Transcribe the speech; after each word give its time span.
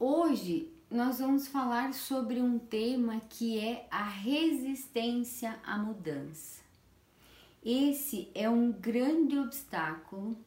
Hoje 0.00 0.72
nós 0.88 1.18
vamos 1.18 1.48
falar 1.48 1.92
sobre 1.92 2.40
um 2.40 2.56
tema 2.56 3.20
que 3.28 3.58
é 3.58 3.84
a 3.90 4.04
resistência 4.04 5.58
à 5.64 5.76
mudança. 5.76 6.62
Esse 7.64 8.30
é 8.32 8.48
um 8.48 8.70
grande 8.70 9.36
obstáculo 9.36 10.38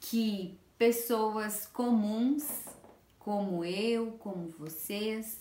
que 0.00 0.58
pessoas 0.78 1.66
comuns, 1.66 2.64
como 3.18 3.62
eu, 3.66 4.12
como 4.12 4.48
vocês, 4.48 5.38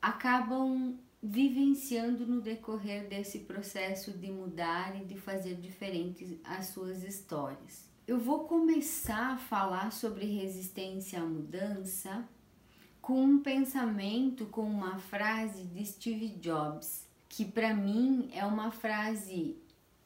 acabam 0.00 0.98
vivenciando 1.22 2.26
no 2.26 2.40
decorrer 2.40 3.06
desse 3.08 3.40
processo 3.40 4.10
de 4.10 4.30
mudar 4.30 4.98
e 4.98 5.04
de 5.04 5.18
fazer 5.18 5.56
diferentes 5.56 6.34
as 6.42 6.68
suas 6.68 7.04
histórias. 7.04 7.84
Eu 8.08 8.18
vou 8.18 8.44
começar 8.44 9.34
a 9.34 9.36
falar 9.36 9.92
sobre 9.92 10.24
resistência 10.24 11.20
à 11.20 11.26
mudança 11.26 12.26
com 13.04 13.22
um 13.22 13.38
pensamento, 13.38 14.46
com 14.46 14.62
uma 14.62 14.98
frase 14.98 15.64
de 15.64 15.84
Steve 15.84 16.28
Jobs, 16.40 17.06
que 17.28 17.44
para 17.44 17.74
mim 17.74 18.30
é 18.32 18.46
uma 18.46 18.70
frase 18.70 19.58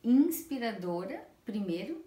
inspiradora, 0.02 1.24
primeiro, 1.44 2.04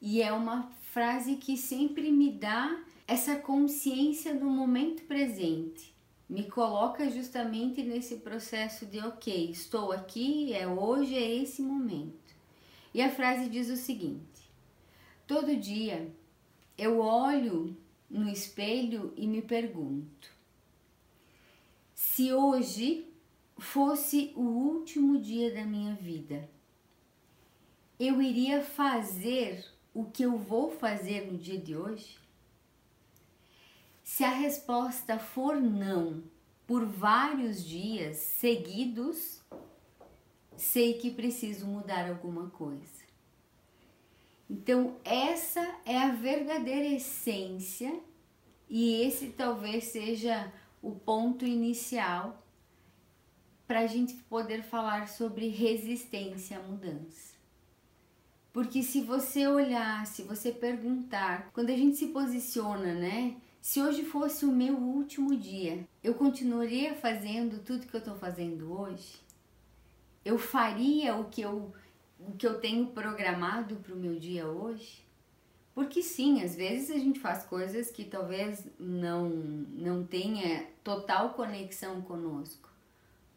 e 0.00 0.22
é 0.22 0.32
uma 0.32 0.70
frase 0.92 1.34
que 1.34 1.56
sempre 1.56 2.12
me 2.12 2.30
dá 2.30 2.80
essa 3.04 3.34
consciência 3.34 4.32
do 4.32 4.46
momento 4.46 5.02
presente 5.06 5.92
me 6.28 6.44
coloca 6.44 7.10
justamente 7.10 7.82
nesse 7.82 8.16
processo 8.16 8.84
de 8.84 9.00
ok, 9.00 9.50
estou 9.50 9.92
aqui, 9.92 10.52
é 10.52 10.68
hoje, 10.68 11.16
é 11.16 11.36
esse 11.36 11.62
momento. 11.62 12.34
E 12.92 13.00
a 13.00 13.10
frase 13.10 13.48
diz 13.48 13.70
o 13.70 13.76
seguinte: 13.76 14.50
todo 15.26 15.56
dia 15.56 16.12
eu 16.76 17.00
olho 17.00 17.74
no 18.10 18.28
espelho 18.28 19.12
e 19.16 19.26
me 19.26 19.42
pergunto: 19.42 20.32
se 21.94 22.32
hoje 22.32 23.06
fosse 23.58 24.32
o 24.36 24.42
último 24.42 25.18
dia 25.18 25.52
da 25.52 25.64
minha 25.64 25.94
vida, 25.94 26.48
eu 27.98 28.22
iria 28.22 28.62
fazer 28.62 29.64
o 29.92 30.04
que 30.04 30.22
eu 30.22 30.38
vou 30.38 30.70
fazer 30.70 31.30
no 31.30 31.36
dia 31.36 31.58
de 31.58 31.76
hoje? 31.76 32.16
Se 34.04 34.22
a 34.24 34.30
resposta 34.30 35.18
for 35.18 35.60
não 35.60 36.22
por 36.66 36.86
vários 36.86 37.64
dias 37.64 38.16
seguidos, 38.16 39.42
sei 40.56 40.94
que 40.94 41.10
preciso 41.10 41.66
mudar 41.66 42.08
alguma 42.08 42.48
coisa. 42.50 43.07
Então, 44.48 44.96
essa 45.04 45.60
é 45.84 45.98
a 45.98 46.12
verdadeira 46.12 46.86
essência 46.86 48.00
e 48.68 49.02
esse 49.02 49.28
talvez 49.28 49.84
seja 49.84 50.52
o 50.82 50.92
ponto 50.92 51.44
inicial 51.44 52.42
para 53.66 53.80
a 53.80 53.86
gente 53.86 54.14
poder 54.14 54.62
falar 54.62 55.08
sobre 55.08 55.48
resistência 55.48 56.58
à 56.58 56.62
mudança. 56.62 57.36
Porque 58.52 58.82
se 58.82 59.02
você 59.02 59.46
olhar, 59.46 60.06
se 60.06 60.22
você 60.22 60.50
perguntar, 60.50 61.50
quando 61.52 61.70
a 61.70 61.76
gente 61.76 61.96
se 61.96 62.06
posiciona, 62.08 62.94
né? 62.94 63.36
Se 63.60 63.82
hoje 63.82 64.04
fosse 64.04 64.46
o 64.46 64.52
meu 64.52 64.74
último 64.76 65.36
dia, 65.36 65.86
eu 66.02 66.14
continuaria 66.14 66.94
fazendo 66.94 67.62
tudo 67.62 67.86
que 67.86 67.94
eu 67.94 67.98
estou 67.98 68.16
fazendo 68.16 68.72
hoje? 68.72 69.16
Eu 70.24 70.38
faria 70.38 71.14
o 71.16 71.24
que 71.26 71.42
eu, 71.42 71.72
o 72.18 72.32
que 72.32 72.46
eu 72.46 72.60
tenho 72.60 72.86
programado 72.88 73.76
para 73.76 73.94
o 73.94 73.98
meu 73.98 74.18
dia 74.18 74.46
hoje? 74.46 75.06
Porque 75.74 76.02
sim, 76.02 76.42
às 76.42 76.56
vezes 76.56 76.90
a 76.90 76.98
gente 76.98 77.20
faz 77.20 77.44
coisas 77.44 77.90
que 77.90 78.04
talvez 78.04 78.66
não, 78.78 79.28
não 79.28 80.04
tenha 80.04 80.66
total 80.82 81.34
conexão 81.34 82.02
conosco. 82.02 82.68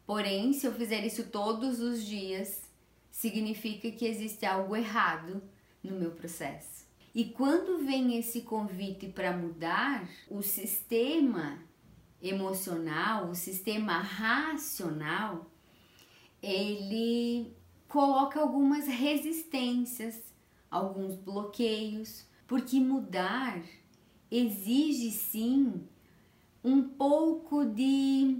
Porém, 0.04 0.52
se 0.52 0.66
eu 0.66 0.72
fizer 0.72 1.06
isso 1.06 1.28
todos 1.28 1.80
os 1.80 2.04
dias, 2.04 2.62
significa 3.10 3.90
que 3.92 4.04
existe 4.04 4.44
algo 4.44 4.74
errado 4.74 5.40
no 5.84 5.96
meu 5.96 6.10
processo. 6.10 6.84
E 7.14 7.26
quando 7.26 7.84
vem 7.84 8.18
esse 8.18 8.40
convite 8.40 9.06
para 9.06 9.36
mudar, 9.36 10.08
o 10.28 10.42
sistema 10.42 11.58
emocional, 12.20 13.28
o 13.28 13.34
sistema 13.34 13.98
racional, 13.98 15.46
ele 16.42 17.54
coloca 17.92 18.40
algumas 18.40 18.86
resistências, 18.86 20.18
alguns 20.70 21.14
bloqueios, 21.14 22.24
porque 22.46 22.80
mudar 22.80 23.62
exige 24.30 25.10
sim 25.10 25.86
um 26.64 26.82
pouco 26.82 27.66
de 27.66 28.38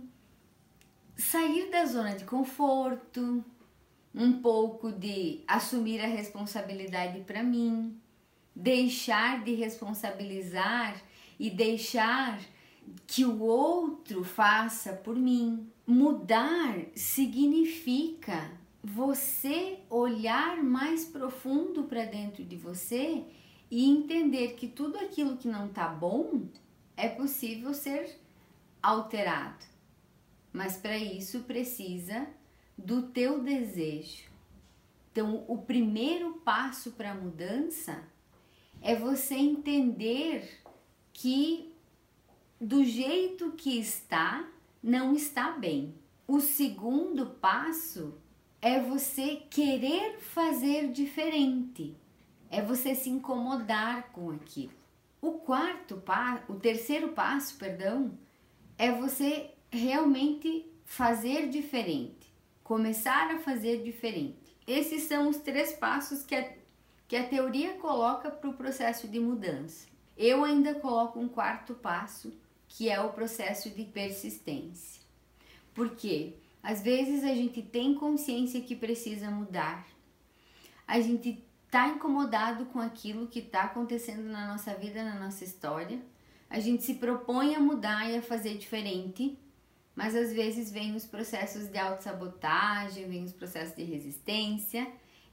sair 1.14 1.70
da 1.70 1.84
zona 1.84 2.14
de 2.14 2.24
conforto, 2.24 3.44
um 4.14 4.40
pouco 4.40 4.90
de 4.90 5.42
assumir 5.46 6.00
a 6.00 6.06
responsabilidade 6.06 7.20
para 7.20 7.42
mim, 7.42 8.00
deixar 8.56 9.44
de 9.44 9.52
responsabilizar 9.52 10.96
e 11.38 11.50
deixar 11.50 12.40
que 13.06 13.22
o 13.22 13.42
outro 13.42 14.24
faça 14.24 14.94
por 14.94 15.14
mim. 15.14 15.70
Mudar 15.86 16.86
significa 16.94 18.61
você 18.82 19.78
olhar 19.88 20.62
mais 20.62 21.04
profundo 21.04 21.84
para 21.84 22.04
dentro 22.04 22.44
de 22.44 22.56
você 22.56 23.24
e 23.70 23.88
entender 23.88 24.54
que 24.54 24.66
tudo 24.66 24.98
aquilo 24.98 25.36
que 25.36 25.48
não 25.48 25.68
está 25.68 25.88
bom 25.88 26.48
é 26.96 27.08
possível 27.08 27.72
ser 27.72 28.18
alterado. 28.82 29.64
Mas 30.52 30.76
para 30.76 30.98
isso 30.98 31.40
precisa 31.40 32.26
do 32.76 33.02
teu 33.08 33.42
desejo. 33.42 34.30
Então, 35.10 35.44
o 35.46 35.58
primeiro 35.58 36.34
passo 36.44 36.92
para 36.92 37.12
a 37.12 37.14
mudança 37.14 38.02
é 38.80 38.96
você 38.96 39.34
entender 39.34 40.60
que 41.12 41.72
do 42.60 42.84
jeito 42.84 43.52
que 43.52 43.78
está, 43.78 44.48
não 44.82 45.14
está 45.14 45.52
bem. 45.52 45.94
O 46.26 46.40
segundo 46.40 47.26
passo 47.26 48.14
é 48.62 48.80
você 48.80 49.42
querer 49.50 50.18
fazer 50.20 50.90
diferente, 50.90 51.94
é 52.50 52.62
você 52.62 52.94
se 52.94 53.10
incomodar 53.10 54.12
com 54.12 54.30
aquilo. 54.30 54.72
O 55.20 55.32
quarto 55.32 55.96
passo, 55.96 56.44
o 56.48 56.54
terceiro 56.54 57.08
passo, 57.08 57.58
perdão, 57.58 58.16
é 58.78 58.90
você 58.90 59.50
realmente 59.70 60.64
fazer 60.84 61.48
diferente, 61.48 62.32
começar 62.64 63.30
a 63.34 63.40
fazer 63.40 63.82
diferente. 63.82 64.56
Esses 64.66 65.02
são 65.02 65.28
os 65.28 65.38
três 65.38 65.72
passos 65.72 66.24
que 66.24 66.34
a 66.34 66.62
que 67.12 67.16
a 67.16 67.28
teoria 67.28 67.74
coloca 67.74 68.30
para 68.30 68.48
o 68.48 68.54
processo 68.54 69.06
de 69.06 69.20
mudança. 69.20 69.86
Eu 70.16 70.44
ainda 70.44 70.74
coloco 70.76 71.20
um 71.20 71.28
quarto 71.28 71.74
passo, 71.74 72.32
que 72.66 72.88
é 72.88 72.98
o 73.02 73.12
processo 73.12 73.68
de 73.68 73.84
persistência. 73.84 75.02
Porque 75.74 76.38
às 76.62 76.80
vezes 76.80 77.24
a 77.24 77.34
gente 77.34 77.60
tem 77.60 77.94
consciência 77.94 78.60
que 78.60 78.76
precisa 78.76 79.30
mudar, 79.30 79.86
a 80.86 81.00
gente 81.00 81.42
está 81.66 81.88
incomodado 81.88 82.66
com 82.66 82.78
aquilo 82.78 83.26
que 83.26 83.38
está 83.38 83.62
acontecendo 83.62 84.24
na 84.24 84.46
nossa 84.46 84.74
vida, 84.74 85.02
na 85.02 85.18
nossa 85.18 85.42
história, 85.42 86.00
a 86.48 86.60
gente 86.60 86.82
se 86.82 86.94
propõe 86.94 87.54
a 87.54 87.60
mudar 87.60 88.10
e 88.10 88.16
a 88.16 88.22
fazer 88.22 88.58
diferente, 88.58 89.38
mas 89.94 90.14
às 90.14 90.32
vezes 90.32 90.70
vem 90.70 90.94
os 90.94 91.06
processos 91.06 91.68
de 91.68 91.78
autossabotagem, 91.78 93.08
vem 93.08 93.24
os 93.24 93.32
processos 93.32 93.74
de 93.74 93.84
resistência 93.84 94.86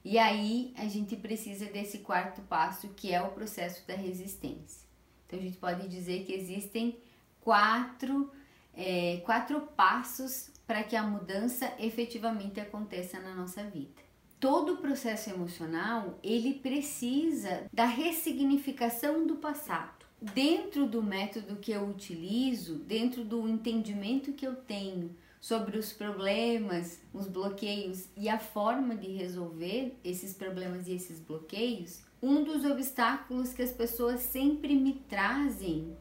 e 0.03 0.17
aí 0.17 0.73
a 0.77 0.85
gente 0.85 1.15
precisa 1.15 1.65
desse 1.65 1.99
quarto 1.99 2.41
passo 2.43 2.87
que 2.89 3.13
é 3.13 3.21
o 3.21 3.31
processo 3.31 3.85
da 3.85 3.95
resistência. 3.95 4.87
Então 5.27 5.37
a 5.37 5.41
gente 5.41 5.57
pode 5.57 5.87
dizer 5.87 6.25
que 6.25 6.33
existem 6.33 6.97
quatro, 7.41 8.31
é, 8.73 9.17
quatro 9.25 9.61
passos 9.61 10.49
para 10.69 10.83
que 10.83 10.95
a 10.95 11.01
mudança 11.01 11.73
efetivamente 11.79 12.59
aconteça 12.59 13.19
na 13.19 13.33
nossa 13.33 13.63
vida. 13.63 14.03
Todo 14.39 14.73
o 14.73 14.77
processo 14.77 15.31
emocional 15.31 16.19
ele 16.21 16.53
precisa 16.53 17.65
da 17.73 17.85
ressignificação 17.85 19.25
do 19.25 19.37
passado. 19.37 20.05
Dentro 20.21 20.85
do 20.85 21.01
método 21.01 21.55
que 21.55 21.71
eu 21.71 21.89
utilizo, 21.89 22.75
dentro 22.75 23.25
do 23.25 23.49
entendimento 23.49 24.33
que 24.33 24.45
eu 24.45 24.57
tenho 24.57 25.15
sobre 25.41 25.75
os 25.75 25.91
problemas, 25.91 27.01
os 27.11 27.27
bloqueios 27.27 28.07
e 28.15 28.29
a 28.29 28.37
forma 28.37 28.95
de 28.95 29.07
resolver 29.07 29.97
esses 30.03 30.35
problemas 30.35 30.87
e 30.87 30.93
esses 30.93 31.19
bloqueios, 31.19 32.03
um 32.21 32.43
dos 32.43 32.63
obstáculos 32.63 33.53
que 33.53 33.63
as 33.63 33.71
pessoas 33.71 34.19
sempre 34.19 34.75
me 34.75 35.01
trazem 35.09 35.97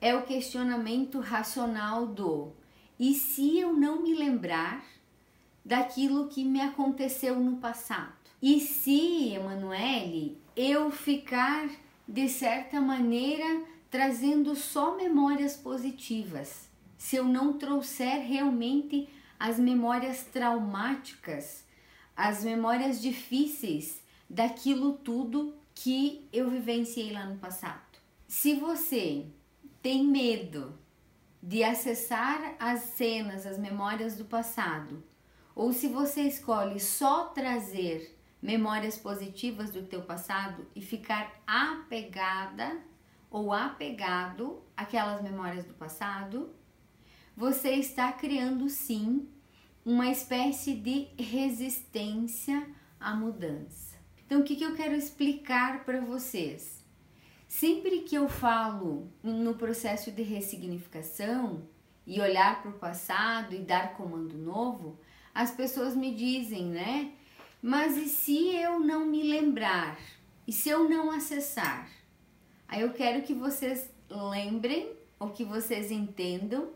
é 0.00 0.14
o 0.14 0.22
questionamento 0.22 1.20
racional 1.20 2.06
do 2.06 2.54
e 2.98 3.14
se 3.14 3.58
eu 3.58 3.72
não 3.72 4.02
me 4.02 4.14
lembrar 4.14 4.84
daquilo 5.64 6.28
que 6.28 6.44
me 6.44 6.60
aconteceu 6.60 7.38
no 7.38 7.58
passado? 7.58 8.14
E 8.40 8.60
se, 8.60 9.34
Emanuele, 9.34 10.38
eu 10.56 10.90
ficar 10.90 11.68
de 12.06 12.28
certa 12.28 12.80
maneira 12.80 13.62
trazendo 13.90 14.54
só 14.54 14.96
memórias 14.96 15.56
positivas, 15.56 16.68
se 16.96 17.16
eu 17.16 17.24
não 17.24 17.54
trouxer 17.54 18.26
realmente 18.26 19.08
as 19.38 19.58
memórias 19.58 20.24
traumáticas, 20.24 21.64
as 22.16 22.42
memórias 22.42 23.00
difíceis 23.00 24.02
daquilo 24.28 24.94
tudo 24.94 25.54
que 25.74 26.26
eu 26.32 26.48
vivenciei 26.48 27.12
lá 27.12 27.26
no 27.26 27.36
passado. 27.36 27.98
Se 28.26 28.54
você 28.54 29.26
tem 29.82 30.04
medo 30.04 30.76
de 31.46 31.62
acessar 31.62 32.56
as 32.58 32.80
cenas, 32.80 33.46
as 33.46 33.56
memórias 33.56 34.16
do 34.16 34.24
passado, 34.24 35.00
ou 35.54 35.72
se 35.72 35.86
você 35.86 36.22
escolhe 36.22 36.80
só 36.80 37.26
trazer 37.26 38.18
memórias 38.42 38.98
positivas 38.98 39.70
do 39.70 39.84
teu 39.84 40.02
passado 40.02 40.66
e 40.74 40.80
ficar 40.80 41.32
apegada 41.46 42.82
ou 43.30 43.52
apegado 43.52 44.60
àquelas 44.76 45.22
memórias 45.22 45.64
do 45.64 45.72
passado, 45.74 46.52
você 47.36 47.76
está 47.76 48.10
criando 48.10 48.68
sim 48.68 49.28
uma 49.84 50.08
espécie 50.10 50.74
de 50.74 51.06
resistência 51.16 52.68
à 52.98 53.14
mudança. 53.14 53.94
Então, 54.26 54.40
o 54.40 54.42
que, 54.42 54.56
que 54.56 54.64
eu 54.64 54.74
quero 54.74 54.96
explicar 54.96 55.84
para 55.84 56.00
vocês? 56.00 56.75
Sempre 57.48 58.00
que 58.00 58.16
eu 58.16 58.28
falo 58.28 59.10
no 59.22 59.54
processo 59.54 60.10
de 60.10 60.22
ressignificação 60.22 61.62
e 62.06 62.20
olhar 62.20 62.60
para 62.60 62.70
o 62.70 62.78
passado 62.78 63.54
e 63.54 63.58
dar 63.58 63.94
comando 63.94 64.36
novo, 64.36 64.98
as 65.34 65.50
pessoas 65.50 65.94
me 65.94 66.14
dizem, 66.14 66.66
né? 66.66 67.12
Mas 67.62 67.96
e 67.96 68.08
se 68.08 68.54
eu 68.54 68.80
não 68.80 69.06
me 69.06 69.22
lembrar? 69.22 69.98
E 70.46 70.52
se 70.52 70.68
eu 70.68 70.88
não 70.88 71.10
acessar? 71.10 71.88
Aí 72.68 72.82
eu 72.82 72.92
quero 72.92 73.22
que 73.22 73.34
vocês 73.34 73.90
lembrem 74.10 74.92
ou 75.18 75.30
que 75.30 75.44
vocês 75.44 75.90
entendam 75.90 76.70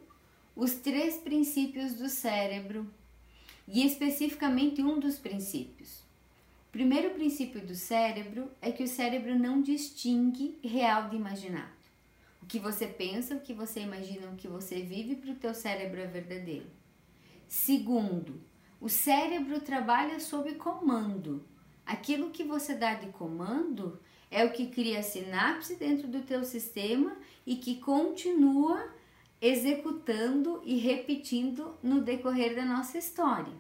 os 0.55 0.75
três 0.75 1.17
princípios 1.17 1.95
do 1.95 2.09
cérebro 2.09 2.87
e 3.67 3.87
especificamente 3.87 4.83
um 4.83 4.99
dos 4.99 5.19
princípios. 5.19 6.03
Primeiro 6.73 7.11
princípio 7.11 7.61
do 7.61 7.75
cérebro 7.75 8.49
é 8.63 8.71
que 8.71 8.85
o 8.85 8.89
cérebro 8.89 9.37
não 9.37 9.61
distingue 9.61 10.57
real 10.63 11.09
de 11.09 11.17
imaginado. 11.17 11.81
O 12.41 12.47
que 12.47 12.61
você 12.61 12.87
pensa, 12.87 13.35
o 13.35 13.41
que 13.41 13.53
você 13.53 13.81
imagina, 13.81 14.29
o 14.29 14.37
que 14.37 14.47
você 14.47 14.81
vive 14.81 15.17
para 15.17 15.33
o 15.33 15.37
teu 15.37 15.53
cérebro 15.53 16.01
é 16.01 16.07
verdadeiro. 16.07 16.67
Segundo, 17.49 18.41
o 18.81 18.89
cérebro 18.89 19.61
trabalha 19.61 20.21
sob 20.21 20.55
comando. 20.55 21.45
Aquilo 21.85 22.31
que 22.31 22.45
você 22.45 22.75
dá 22.75 22.95
de 22.95 23.09
comando 23.09 24.01
é 24.31 24.45
o 24.45 24.53
que 24.53 24.69
cria 24.69 25.03
sinapse 25.03 25.75
dentro 25.75 26.07
do 26.07 26.23
teu 26.23 26.45
sistema 26.45 27.17
e 27.45 27.57
que 27.57 27.81
continua 27.81 28.95
executando 29.41 30.63
e 30.65 30.77
repetindo 30.79 31.77
no 31.83 32.01
decorrer 32.01 32.55
da 32.55 32.65
nossa 32.65 32.97
história. 32.97 33.55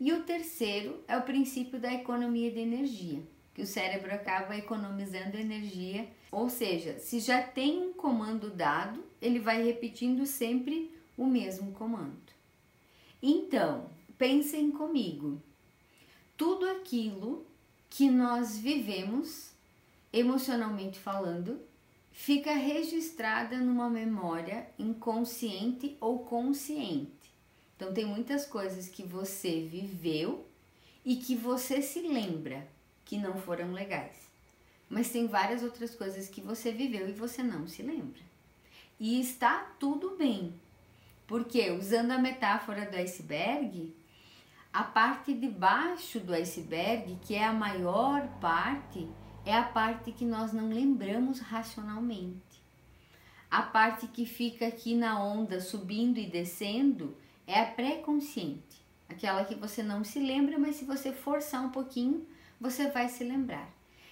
E 0.00 0.12
o 0.12 0.24
terceiro 0.24 1.02
é 1.06 1.16
o 1.16 1.22
princípio 1.22 1.78
da 1.78 1.92
economia 1.92 2.50
de 2.50 2.58
energia, 2.58 3.22
que 3.54 3.62
o 3.62 3.66
cérebro 3.66 4.12
acaba 4.12 4.56
economizando 4.56 5.36
energia, 5.36 6.08
ou 6.30 6.50
seja, 6.50 6.98
se 6.98 7.20
já 7.20 7.42
tem 7.42 7.80
um 7.80 7.92
comando 7.92 8.50
dado, 8.50 9.04
ele 9.22 9.38
vai 9.38 9.62
repetindo 9.62 10.26
sempre 10.26 10.92
o 11.16 11.26
mesmo 11.26 11.72
comando. 11.72 12.32
Então, 13.22 13.88
pensem 14.18 14.70
comigo. 14.70 15.40
Tudo 16.36 16.66
aquilo 16.66 17.46
que 17.88 18.10
nós 18.10 18.58
vivemos, 18.58 19.52
emocionalmente 20.12 20.98
falando, 20.98 21.60
fica 22.10 22.52
registrada 22.52 23.58
numa 23.58 23.88
memória 23.88 24.68
inconsciente 24.78 25.96
ou 26.00 26.20
consciente. 26.20 27.23
Então 27.84 27.92
tem 27.92 28.06
muitas 28.06 28.46
coisas 28.46 28.88
que 28.88 29.02
você 29.02 29.60
viveu 29.60 30.48
e 31.04 31.16
que 31.16 31.36
você 31.36 31.82
se 31.82 32.00
lembra 32.00 32.66
que 33.04 33.18
não 33.18 33.34
foram 33.34 33.72
legais. 33.72 34.26
Mas 34.88 35.10
tem 35.10 35.26
várias 35.26 35.62
outras 35.62 35.94
coisas 35.94 36.26
que 36.26 36.40
você 36.40 36.72
viveu 36.72 37.06
e 37.06 37.12
você 37.12 37.42
não 37.42 37.68
se 37.68 37.82
lembra. 37.82 38.22
E 38.98 39.20
está 39.20 39.70
tudo 39.78 40.16
bem. 40.16 40.54
Porque 41.26 41.72
usando 41.72 42.12
a 42.12 42.18
metáfora 42.18 42.86
do 42.86 42.96
iceberg, 42.96 43.94
a 44.72 44.82
parte 44.82 45.34
de 45.34 45.48
baixo 45.48 46.18
do 46.18 46.32
iceberg, 46.32 47.18
que 47.20 47.34
é 47.34 47.44
a 47.44 47.52
maior 47.52 48.26
parte, 48.40 49.06
é 49.44 49.54
a 49.54 49.62
parte 49.62 50.10
que 50.10 50.24
nós 50.24 50.54
não 50.54 50.70
lembramos 50.70 51.38
racionalmente. 51.38 52.62
A 53.50 53.60
parte 53.60 54.06
que 54.06 54.24
fica 54.24 54.66
aqui 54.66 54.94
na 54.94 55.22
onda 55.22 55.60
subindo 55.60 56.16
e 56.18 56.24
descendo 56.24 57.14
é 57.46 57.60
a 57.60 57.66
pré-consciente, 57.66 58.84
aquela 59.08 59.44
que 59.44 59.54
você 59.54 59.82
não 59.82 60.02
se 60.04 60.18
lembra, 60.18 60.58
mas 60.58 60.76
se 60.76 60.84
você 60.84 61.12
forçar 61.12 61.64
um 61.64 61.70
pouquinho, 61.70 62.26
você 62.60 62.88
vai 62.88 63.08
se 63.08 63.24
lembrar. 63.24 63.70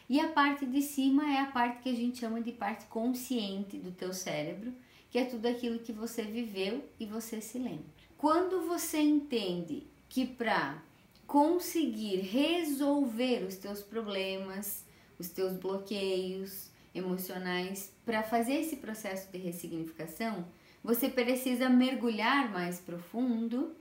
E 0.08 0.20
a 0.20 0.28
parte 0.28 0.66
de 0.66 0.82
cima 0.82 1.32
é 1.32 1.38
a 1.38 1.46
parte 1.46 1.82
que 1.82 1.88
a 1.88 1.94
gente 1.94 2.18
chama 2.18 2.40
de 2.40 2.52
parte 2.52 2.84
consciente 2.86 3.78
do 3.78 3.92
teu 3.92 4.12
cérebro, 4.12 4.72
que 5.10 5.18
é 5.18 5.24
tudo 5.24 5.46
aquilo 5.46 5.78
que 5.78 5.92
você 5.92 6.22
viveu 6.22 6.84
e 6.98 7.06
você 7.06 7.40
se 7.40 7.58
lembra. 7.58 7.84
Quando 8.18 8.66
você 8.66 8.98
entende 8.98 9.86
que 10.08 10.26
para 10.26 10.82
conseguir 11.26 12.20
resolver 12.20 13.44
os 13.46 13.56
teus 13.56 13.80
problemas, 13.80 14.84
os 15.18 15.30
teus 15.30 15.54
bloqueios 15.54 16.70
emocionais, 16.94 17.92
para 18.04 18.22
fazer 18.22 18.54
esse 18.54 18.76
processo 18.76 19.30
de 19.32 19.38
ressignificação, 19.38 20.44
você 20.82 21.08
precisa 21.08 21.68
mergulhar 21.68 22.50
mais 22.50 22.80
profundo, 22.80 23.74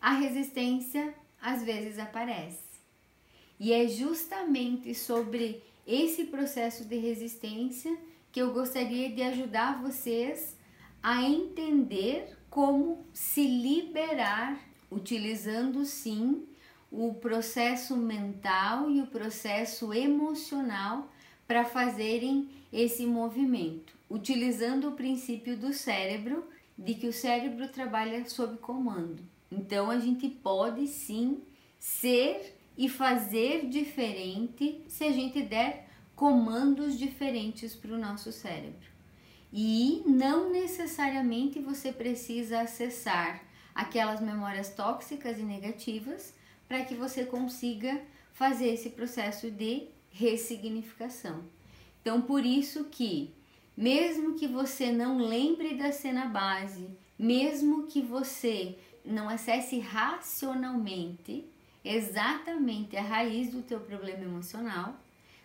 a 0.00 0.12
resistência 0.12 1.14
às 1.40 1.62
vezes 1.62 1.98
aparece. 1.98 2.68
E 3.58 3.72
é 3.72 3.86
justamente 3.88 4.94
sobre 4.94 5.62
esse 5.86 6.24
processo 6.24 6.84
de 6.84 6.96
resistência 6.96 7.96
que 8.30 8.40
eu 8.40 8.52
gostaria 8.52 9.10
de 9.10 9.22
ajudar 9.22 9.80
vocês 9.82 10.56
a 11.02 11.22
entender 11.22 12.36
como 12.50 13.04
se 13.12 13.46
liberar 13.46 14.60
utilizando 14.90 15.84
sim 15.84 16.46
o 16.90 17.14
processo 17.14 17.96
mental 17.96 18.90
e 18.90 19.00
o 19.00 19.06
processo 19.06 19.92
emocional 19.92 21.10
para 21.46 21.64
fazerem 21.64 22.48
esse 22.72 23.06
movimento, 23.06 23.97
utilizando 24.08 24.88
o 24.88 24.92
princípio 24.92 25.56
do 25.56 25.72
cérebro, 25.72 26.46
de 26.76 26.94
que 26.94 27.08
o 27.08 27.12
cérebro 27.12 27.68
trabalha 27.68 28.24
sob 28.28 28.58
comando. 28.58 29.22
Então 29.50 29.90
a 29.90 29.98
gente 29.98 30.28
pode 30.28 30.86
sim 30.86 31.42
ser 31.78 32.56
e 32.76 32.88
fazer 32.88 33.68
diferente 33.68 34.82
se 34.86 35.04
a 35.04 35.12
gente 35.12 35.42
der 35.42 35.88
comandos 36.14 36.98
diferentes 36.98 37.74
para 37.74 37.92
o 37.92 37.98
nosso 37.98 38.30
cérebro. 38.32 38.88
E 39.52 40.02
não 40.06 40.50
necessariamente 40.50 41.58
você 41.58 41.92
precisa 41.92 42.60
acessar 42.60 43.42
aquelas 43.74 44.20
memórias 44.20 44.74
tóxicas 44.74 45.38
e 45.38 45.42
negativas 45.42 46.34
para 46.68 46.84
que 46.84 46.94
você 46.94 47.24
consiga 47.24 48.02
fazer 48.32 48.68
esse 48.68 48.90
processo 48.90 49.50
de 49.50 49.88
ressignificação. 50.10 51.44
Então, 52.00 52.20
por 52.20 52.44
isso 52.44 52.84
que 52.84 53.34
mesmo 53.78 54.34
que 54.34 54.48
você 54.48 54.90
não 54.90 55.18
lembre 55.18 55.76
da 55.76 55.92
cena 55.92 56.24
base, 56.24 56.90
mesmo 57.16 57.86
que 57.86 58.00
você 58.00 58.76
não 59.04 59.28
acesse 59.28 59.78
racionalmente 59.78 61.44
exatamente 61.84 62.96
a 62.96 63.02
raiz 63.02 63.52
do 63.52 63.62
teu 63.62 63.78
problema 63.78 64.24
emocional, 64.24 64.96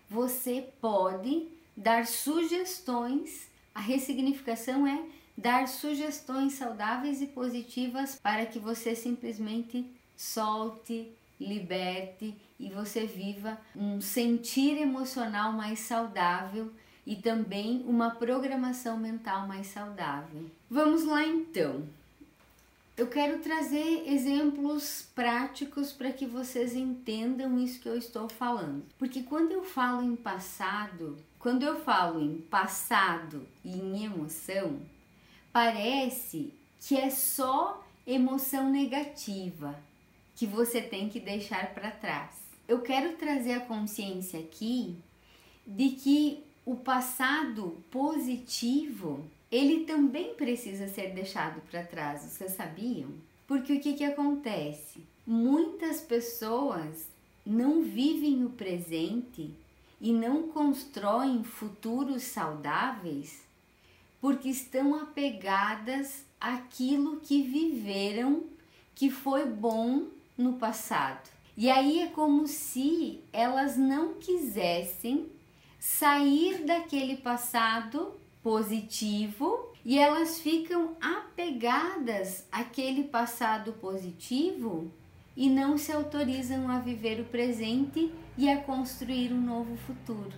você 0.10 0.68
pode 0.82 1.48
dar 1.78 2.08
sugestões. 2.08 3.48
A 3.74 3.80
ressignificação 3.80 4.88
é 4.88 5.06
dar 5.38 5.68
sugestões 5.68 6.54
saudáveis 6.54 7.22
e 7.22 7.28
positivas 7.28 8.16
para 8.16 8.48
que 8.48 8.58
você 8.58 8.96
simplesmente 8.96 9.86
solte, 10.18 11.12
liberte 11.40 12.36
e 12.60 12.68
você 12.70 13.06
viva 13.06 13.62
um 13.76 14.02
sentir 14.02 14.82
emocional 14.82 15.54
mais 15.54 15.82
saudável 15.82 16.74
e 17.06 17.16
também 17.16 17.84
uma 17.86 18.12
programação 18.12 18.98
mental 18.98 19.48
mais 19.48 19.68
saudável. 19.68 20.50
Vamos 20.70 21.04
lá 21.04 21.26
então. 21.26 21.84
Eu 22.96 23.08
quero 23.08 23.40
trazer 23.40 24.08
exemplos 24.08 25.08
práticos 25.16 25.92
para 25.92 26.12
que 26.14 26.28
vocês 26.28 26.76
entendam 26.76 27.58
isso 27.58 27.80
que 27.80 27.90
eu 27.90 27.98
estou 27.98 28.30
falando. 28.30 28.84
Porque 29.00 29.24
quando 29.24 29.52
eu 29.52 29.64
falo 29.64 30.04
em 30.04 30.16
passado, 30.16 31.18
quando 31.40 31.64
eu 31.64 31.80
falo 31.82 32.22
em 32.22 32.38
passado 32.38 33.48
e 33.66 33.72
em 33.72 34.06
emoção, 34.06 34.80
parece 35.52 36.54
que 36.80 36.96
é 36.96 37.10
só 37.10 37.84
emoção 38.06 38.70
negativa 38.70 39.76
que 40.36 40.46
você 40.46 40.82
tem 40.82 41.10
que 41.10 41.20
deixar 41.20 41.74
para 41.74 41.90
trás. 41.90 42.36
Eu 42.68 42.82
quero 42.82 43.18
trazer 43.18 43.54
a 43.54 43.60
consciência 43.62 44.40
aqui 44.40 44.96
de 45.66 45.90
que 45.90 46.43
o 46.66 46.76
passado 46.76 47.78
positivo, 47.92 49.26
ele 49.52 49.86
também 49.86 50.34
precisa 50.36 50.88
ser 50.88 51.14
deixado 51.14 51.62
para 51.70 51.84
trás, 51.84 52.22
vocês 52.22 52.54
sabiam? 52.54 53.10
Porque 53.48 53.74
o 53.74 53.80
que, 53.80 53.94
que 53.94 54.04
acontece? 54.04 55.04
Muitas 55.26 56.02
pessoas 56.02 57.08
não 57.46 57.82
vivem 57.82 58.46
o 58.46 58.50
presente 58.50 59.54
e 60.00 60.12
não 60.12 60.44
constroem 60.50 61.44
futuros 61.44 62.24
saudáveis 62.24 63.44
porque 64.24 64.48
estão 64.48 64.96
apegadas 64.96 66.24
àquilo 66.40 67.20
que 67.20 67.42
viveram 67.42 68.44
que 68.96 69.10
foi 69.10 69.46
bom 69.46 70.08
no 70.38 70.54
passado. 70.54 71.30
E 71.58 71.70
aí 71.70 72.00
é 72.00 72.08
como 72.08 72.48
se 72.48 73.20
elas 73.34 73.76
não 73.76 74.14
quisessem 74.14 75.28
sair 75.86 76.64
daquele 76.64 77.18
passado 77.18 78.14
positivo 78.42 79.74
e 79.84 80.00
elas 80.00 80.40
ficam 80.40 80.96
apegadas 81.02 82.48
àquele 82.50 83.04
passado 83.04 83.74
positivo 83.74 84.90
e 85.36 85.50
não 85.50 85.78
se 85.78 85.92
autorizam 85.92 86.70
a 86.70 86.80
viver 86.80 87.20
o 87.20 87.26
presente 87.26 88.14
e 88.38 88.50
a 88.50 88.62
construir 88.62 89.34
um 89.34 89.42
novo 89.42 89.76
futuro. 89.76 90.32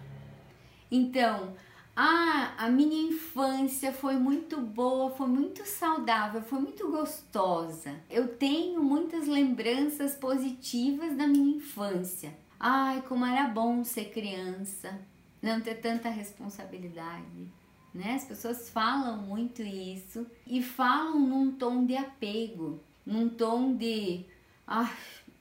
Então, 0.90 1.54
ah, 1.96 2.56
a 2.58 2.68
minha 2.68 3.10
infância 3.10 3.94
foi 3.94 4.16
muito 4.16 4.60
boa, 4.60 5.12
foi 5.12 5.28
muito 5.28 5.64
saudável, 5.64 6.42
foi 6.42 6.58
muito 6.58 6.90
gostosa. 6.90 7.94
Eu 8.10 8.30
tenho 8.30 8.84
muitas 8.84 9.28
lembranças 9.28 10.16
positivas 10.16 11.16
da 11.16 11.28
minha 11.28 11.58
infância. 11.58 12.36
Ai, 12.60 13.04
como 13.08 13.24
era 13.24 13.48
bom 13.48 13.84
ser 13.84 14.06
criança, 14.06 15.00
não 15.46 15.62
ter 15.62 15.76
tanta 15.76 16.10
responsabilidade. 16.10 17.48
Né? 17.94 18.16
As 18.16 18.26
pessoas 18.26 18.68
falam 18.70 19.18
muito 19.18 19.62
isso 19.62 20.26
e 20.46 20.62
falam 20.62 21.20
num 21.20 21.52
tom 21.52 21.86
de 21.86 21.96
apego, 21.96 22.82
num 23.06 23.30
tom 23.30 23.76
de 23.76 24.26
ah, 24.68 24.92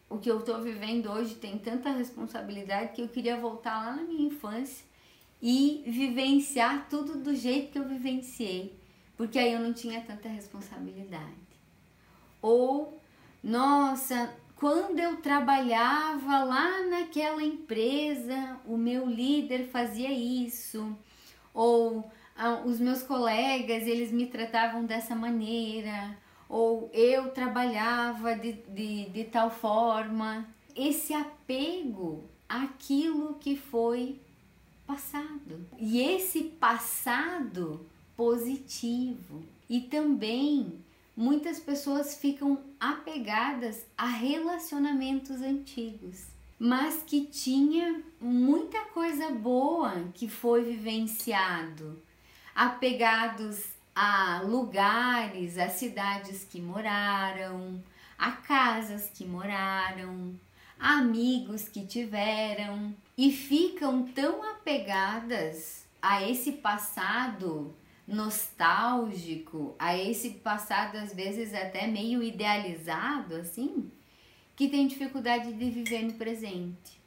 o 0.08 0.18
que 0.18 0.30
eu 0.30 0.40
estou 0.40 0.61
vivendo 0.61 1.11
hoje 1.11 1.34
tem 1.37 1.58
tanta 1.58 1.90
responsabilidade 1.90 2.92
que 2.92 3.00
eu 3.00 3.08
queria 3.08 3.40
voltar 3.40 3.84
lá 3.84 3.96
na 3.96 4.02
minha 4.02 4.28
infância 4.28 4.84
e 5.40 5.82
vivenciar 5.87 6.87
tudo 6.88 7.18
do 7.18 7.34
jeito 7.34 7.73
que 7.73 7.78
eu 7.78 7.88
vivenciei, 7.88 8.78
porque 9.16 9.38
aí 9.38 9.52
eu 9.52 9.61
não 9.61 9.73
tinha 9.73 10.00
tanta 10.02 10.28
responsabilidade. 10.28 11.44
Ou, 12.40 13.00
nossa, 13.42 14.32
quando 14.56 14.99
eu 14.99 15.16
trabalhava 15.16 16.44
lá 16.44 16.82
naquela 16.87 17.42
empresa, 17.42 18.58
o 18.64 18.76
meu 18.76 19.06
líder 19.06 19.68
fazia 19.68 20.12
isso, 20.12 20.96
ou 21.52 22.11
ah, 22.37 22.62
os 22.64 22.80
meus 22.80 23.02
colegas, 23.02 23.87
eles 23.87 24.11
me 24.11 24.26
tratavam 24.26 24.84
dessa 24.84 25.14
maneira, 25.14 26.16
ou 26.49 26.90
eu 26.92 27.30
trabalhava 27.30 28.34
de, 28.34 28.52
de, 28.52 29.08
de 29.11 29.25
tal 29.25 29.50
forma. 29.50 30.46
Esse 30.75 31.14
apego 31.14 32.25
àquilo 32.49 33.34
que 33.34 33.56
foi 33.56 34.20
passado. 34.87 35.66
E 35.78 36.00
esse 36.00 36.42
passado 36.44 37.87
positivo. 38.16 39.42
E 39.68 39.80
também 39.80 40.84
muitas 41.16 41.61
pessoas 41.61 42.16
ficam 42.16 42.59
apegadas 42.80 43.85
a 43.97 44.06
relacionamentos 44.06 45.40
antigos, 45.40 46.26
mas 46.59 47.02
que 47.06 47.26
tinha 47.26 48.02
muita 48.21 48.80
coisa 48.87 49.30
boa 49.30 50.09
que 50.14 50.28
foi 50.28 50.64
vivenciado, 50.64 52.02
apegados 52.54 53.64
a 53.94 54.40
lugares, 54.42 55.56
a 55.56 55.68
cidades 55.68 56.44
que 56.44 56.61
moraram, 56.61 57.83
a 58.18 58.33
casas 58.33 59.09
que 59.12 59.25
moraram, 59.25 60.35
a 60.78 60.99
amigos 60.99 61.68
que 61.68 61.87
tiveram 61.87 62.94
e 63.16 63.30
ficam 63.30 64.04
tão 64.09 64.42
apegadas 64.42 65.85
a 66.02 66.23
esse 66.28 66.52
passado 66.52 67.75
nostálgico, 68.06 69.75
a 69.78 69.96
esse 69.96 70.30
passado 70.30 70.96
às 70.96 71.14
vezes 71.14 71.54
até 71.54 71.87
meio 71.87 72.23
idealizado 72.23 73.37
assim, 73.37 73.90
que 74.54 74.68
tem 74.68 74.87
dificuldade 74.87 75.52
de 75.52 75.70
viver 75.70 76.02
no 76.02 76.14
presente. 76.14 77.00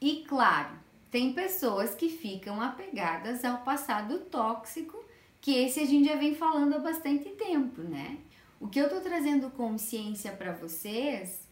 E 0.00 0.24
claro, 0.28 0.78
tem 1.10 1.32
pessoas 1.32 1.94
que 1.94 2.08
ficam 2.08 2.60
apegadas 2.60 3.44
ao 3.44 3.58
passado 3.58 4.18
tóxico, 4.20 5.02
que 5.40 5.54
esse 5.54 5.80
a 5.80 5.86
gente 5.86 6.08
já 6.08 6.16
vem 6.16 6.34
falando 6.34 6.74
há 6.74 6.78
bastante 6.78 7.30
tempo, 7.30 7.80
né? 7.82 8.18
O 8.60 8.68
que 8.68 8.78
eu 8.78 8.88
tô 8.88 9.00
trazendo 9.00 9.50
consciência 9.50 10.32
para 10.32 10.52
vocês 10.52 11.46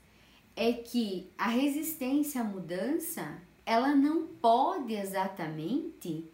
é 0.57 0.73
que 0.73 1.31
a 1.37 1.49
resistência 1.49 2.41
à 2.41 2.45
mudança, 2.45 3.41
ela 3.67 3.95
não 3.95 4.27
pode 4.27 4.95
exatamente 4.95 6.29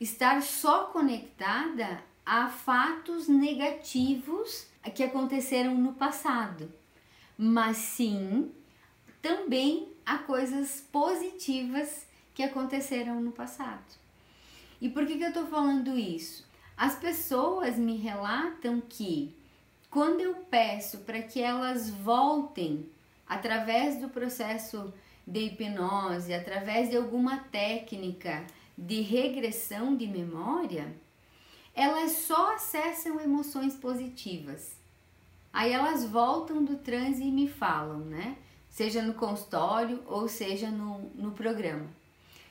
estar 0.00 0.42
só 0.42 0.86
conectada 0.86 2.02
a 2.24 2.48
fatos 2.48 3.28
negativos 3.28 4.66
que 4.94 5.02
aconteceram 5.02 5.74
no 5.74 5.92
passado, 5.94 6.72
mas 7.36 7.76
sim 7.76 8.50
também 9.20 9.92
a 10.04 10.18
coisas 10.18 10.80
positivas 10.92 12.06
que 12.34 12.42
aconteceram 12.42 13.20
no 13.20 13.32
passado. 13.32 13.84
E 14.80 14.88
por 14.88 15.06
que, 15.06 15.18
que 15.18 15.24
eu 15.24 15.28
estou 15.28 15.46
falando 15.46 15.98
isso? 15.98 16.46
As 16.76 16.94
pessoas 16.94 17.76
me 17.76 17.96
relatam 17.96 18.80
que 18.80 19.34
quando 19.90 20.20
eu 20.20 20.34
peço 20.34 20.98
para 20.98 21.20
que 21.20 21.40
elas 21.42 21.90
voltem 21.90 22.88
através 23.26 24.00
do 24.00 24.08
processo 24.08 24.92
de 25.26 25.40
hipnose, 25.40 26.32
através 26.32 26.88
de 26.88 26.96
alguma 26.96 27.38
técnica 27.38 28.46
de 28.78 29.00
regressão 29.00 29.96
de 29.96 30.06
memória, 30.06 30.94
elas 31.74 32.12
só 32.12 32.54
acessam 32.54 33.20
emoções 33.20 33.74
positivas. 33.74 34.76
Aí 35.52 35.72
elas 35.72 36.04
voltam 36.04 36.64
do 36.64 36.76
transe 36.76 37.24
e 37.24 37.32
me 37.32 37.48
falam, 37.48 37.98
né? 37.98 38.38
Seja 38.70 39.02
no 39.02 39.14
consultório 39.14 40.00
ou 40.06 40.28
seja 40.28 40.70
no, 40.70 41.10
no 41.16 41.32
programa. 41.32 41.88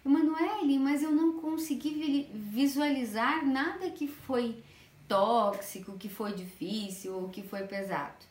Emanuele, 0.06 0.78
mas 0.78 1.02
eu 1.02 1.12
não 1.12 1.40
consegui 1.40 2.30
visualizar 2.34 3.46
nada 3.46 3.90
que 3.90 4.08
foi 4.08 4.62
tóxico, 5.08 5.98
que 5.98 6.10
foi 6.10 6.34
difícil 6.34 7.14
ou 7.16 7.30
que 7.30 7.42
foi 7.42 7.64
pesado. 7.64 8.26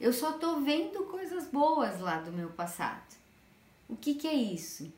Eu 0.00 0.12
só 0.12 0.32
tô 0.32 0.60
vendo 0.60 1.04
coisas 1.04 1.46
boas 1.46 2.00
lá 2.00 2.18
do 2.18 2.32
meu 2.32 2.50
passado. 2.50 3.16
O 3.88 3.96
que, 3.96 4.14
que 4.14 4.26
é 4.26 4.34
isso? 4.34 4.92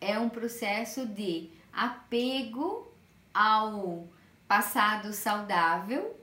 É 0.00 0.18
um 0.18 0.28
processo 0.28 1.06
de 1.06 1.50
apego 1.74 2.90
ao 3.32 4.08
passado 4.46 5.12
saudável 5.12 6.14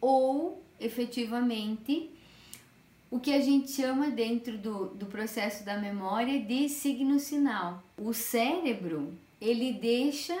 ou 0.00 0.62
efetivamente 0.78 2.10
o 3.10 3.18
que 3.18 3.32
a 3.32 3.40
gente 3.40 3.72
chama 3.72 4.10
dentro 4.10 4.56
do, 4.56 4.86
do 4.90 5.06
processo 5.06 5.64
da 5.64 5.76
memória 5.76 6.40
de 6.40 6.68
signo 6.68 7.18
sinal. 7.18 7.82
O 7.98 8.14
cérebro 8.14 9.12
ele 9.40 9.72
deixa 9.72 10.38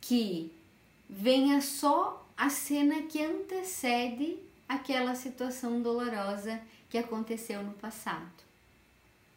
que 0.00 0.50
venha 1.08 1.60
só 1.60 2.26
a 2.36 2.50
cena 2.50 3.02
que 3.02 3.22
antecede 3.22 4.38
aquela 4.68 5.14
situação 5.14 5.80
dolorosa 5.82 6.60
que 6.88 6.98
aconteceu 6.98 7.62
no 7.62 7.72
passado. 7.74 8.30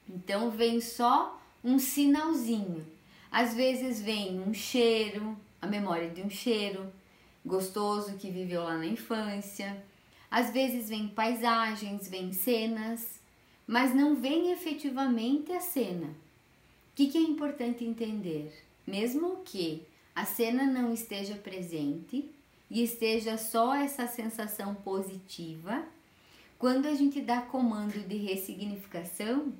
Então 0.09 0.49
vem 0.49 0.81
só 0.81 1.39
um 1.63 1.77
sinalzinho. 1.77 2.85
Às 3.33 3.55
vezes 3.55 3.99
vem 3.99 4.39
um 4.39 4.53
cheiro, 4.53 5.35
a 5.59 5.65
memória 5.65 6.07
de 6.07 6.21
um 6.21 6.29
cheiro 6.29 6.93
gostoso 7.43 8.15
que 8.15 8.29
viveu 8.29 8.61
lá 8.61 8.77
na 8.77 8.85
infância. 8.85 9.83
Às 10.29 10.51
vezes 10.51 10.87
vem 10.87 11.07
paisagens, 11.07 12.07
vem 12.07 12.31
cenas, 12.31 13.19
mas 13.65 13.91
não 13.95 14.13
vem 14.13 14.51
efetivamente 14.51 15.51
a 15.51 15.59
cena. 15.59 16.09
O 16.09 16.95
que, 16.95 17.07
que 17.07 17.17
é 17.17 17.21
importante 17.21 17.83
entender? 17.83 18.53
Mesmo 18.85 19.37
que 19.43 19.81
a 20.13 20.25
cena 20.25 20.65
não 20.65 20.93
esteja 20.93 21.33
presente 21.33 22.29
e 22.69 22.83
esteja 22.83 23.35
só 23.35 23.73
essa 23.73 24.05
sensação 24.05 24.75
positiva, 24.75 25.83
quando 26.59 26.85
a 26.85 26.93
gente 26.93 27.19
dá 27.19 27.41
comando 27.41 28.07
de 28.07 28.17
ressignificação, 28.17 29.51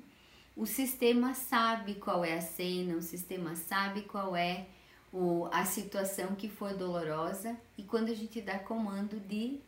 o 0.56 0.66
sistema 0.66 1.34
sabe 1.34 1.94
qual 1.94 2.24
é 2.24 2.34
a 2.34 2.40
cena, 2.40 2.96
o 2.96 3.02
sistema 3.02 3.56
sabe 3.56 4.02
qual 4.02 4.36
é 4.36 4.66
o, 5.12 5.46
a 5.52 5.64
situação 5.64 6.34
que 6.34 6.48
foi 6.48 6.74
dolorosa 6.74 7.56
e 7.76 7.82
quando 7.82 8.10
a 8.10 8.14
gente 8.14 8.40
dá 8.40 8.58
comando 8.58 9.18
de 9.20 9.60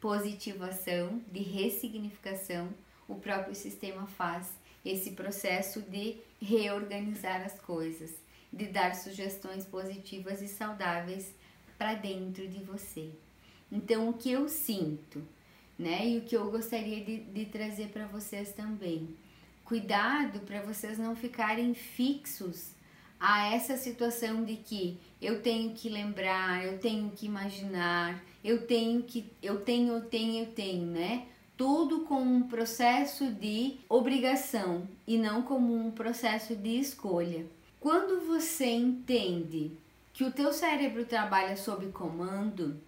positivação, 0.00 1.20
de 1.32 1.40
ressignificação, 1.40 2.68
o 3.08 3.16
próprio 3.16 3.54
sistema 3.54 4.06
faz 4.06 4.52
esse 4.84 5.12
processo 5.12 5.82
de 5.82 6.16
reorganizar 6.40 7.42
as 7.42 7.58
coisas. 7.60 8.12
de 8.50 8.66
dar 8.66 8.94
sugestões 8.94 9.64
positivas 9.66 10.40
e 10.40 10.48
saudáveis 10.48 11.34
para 11.76 11.94
dentro 11.94 12.48
de 12.48 12.58
você. 12.64 13.10
Então, 13.70 14.08
o 14.08 14.14
que 14.14 14.32
eu 14.32 14.48
sinto, 14.48 15.22
né? 15.78 16.08
E 16.08 16.18
o 16.18 16.22
que 16.22 16.34
eu 16.34 16.50
gostaria 16.50 17.04
de, 17.04 17.18
de 17.20 17.44
trazer 17.46 17.88
para 17.88 18.06
vocês 18.06 18.52
também. 18.52 19.14
Cuidado 19.68 20.40
para 20.46 20.62
vocês 20.62 20.98
não 20.98 21.14
ficarem 21.14 21.74
fixos 21.74 22.70
a 23.20 23.52
essa 23.52 23.76
situação 23.76 24.42
de 24.42 24.56
que 24.56 24.96
eu 25.20 25.42
tenho 25.42 25.74
que 25.74 25.90
lembrar, 25.90 26.64
eu 26.64 26.78
tenho 26.78 27.10
que 27.10 27.26
imaginar, 27.26 28.18
eu 28.42 28.66
tenho 28.66 29.02
que, 29.02 29.30
eu 29.42 29.60
tenho, 29.60 29.92
eu 29.92 30.00
tenho, 30.06 30.42
eu 30.42 30.46
tenho, 30.52 30.86
né? 30.86 31.26
Tudo 31.54 32.00
com 32.06 32.18
um 32.18 32.44
processo 32.44 33.30
de 33.30 33.76
obrigação 33.90 34.88
e 35.06 35.18
não 35.18 35.42
como 35.42 35.74
um 35.74 35.90
processo 35.90 36.56
de 36.56 36.80
escolha. 36.80 37.44
Quando 37.78 38.26
você 38.26 38.70
entende 38.70 39.72
que 40.14 40.24
o 40.24 40.32
teu 40.32 40.50
cérebro 40.50 41.04
trabalha 41.04 41.58
sob 41.58 41.88
comando, 41.88 42.80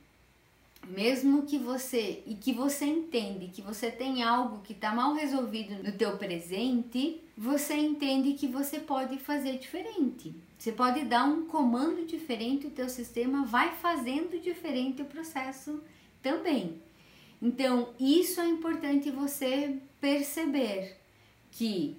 mesmo 0.89 1.43
que 1.43 1.59
você 1.59 2.23
e 2.27 2.35
que 2.35 2.53
você 2.53 2.85
entende 2.85 3.49
que 3.49 3.63
você 3.63 3.91
tem 3.91 4.23
algo 4.23 4.61
que 4.63 4.73
está 4.73 4.95
mal 4.95 5.15
resolvido 5.15 5.83
no 5.83 5.93
teu 5.93 6.17
presente, 6.17 7.23
você 7.37 7.75
entende 7.75 8.35
que 8.35 8.47
você 8.47 8.81
pode 8.81 9.19
fazer 9.19 9.59
diferente. 9.59 10.35
Você 10.59 10.73
pode 10.73 11.05
dar 11.05 11.25
um 11.25 11.47
comando 11.47 12.05
diferente, 12.05 12.67
o 12.67 12.71
teu 12.71 12.89
sistema 12.89 13.45
vai 13.47 13.73
fazendo 13.77 14.41
diferente 14.41 15.01
o 15.01 15.07
processo 15.07 15.81
também. 16.23 16.81
Então, 17.41 17.95
isso 17.99 18.41
é 18.41 18.47
importante 18.47 19.11
você 19.11 19.79
perceber 20.01 20.99
que 21.51 21.97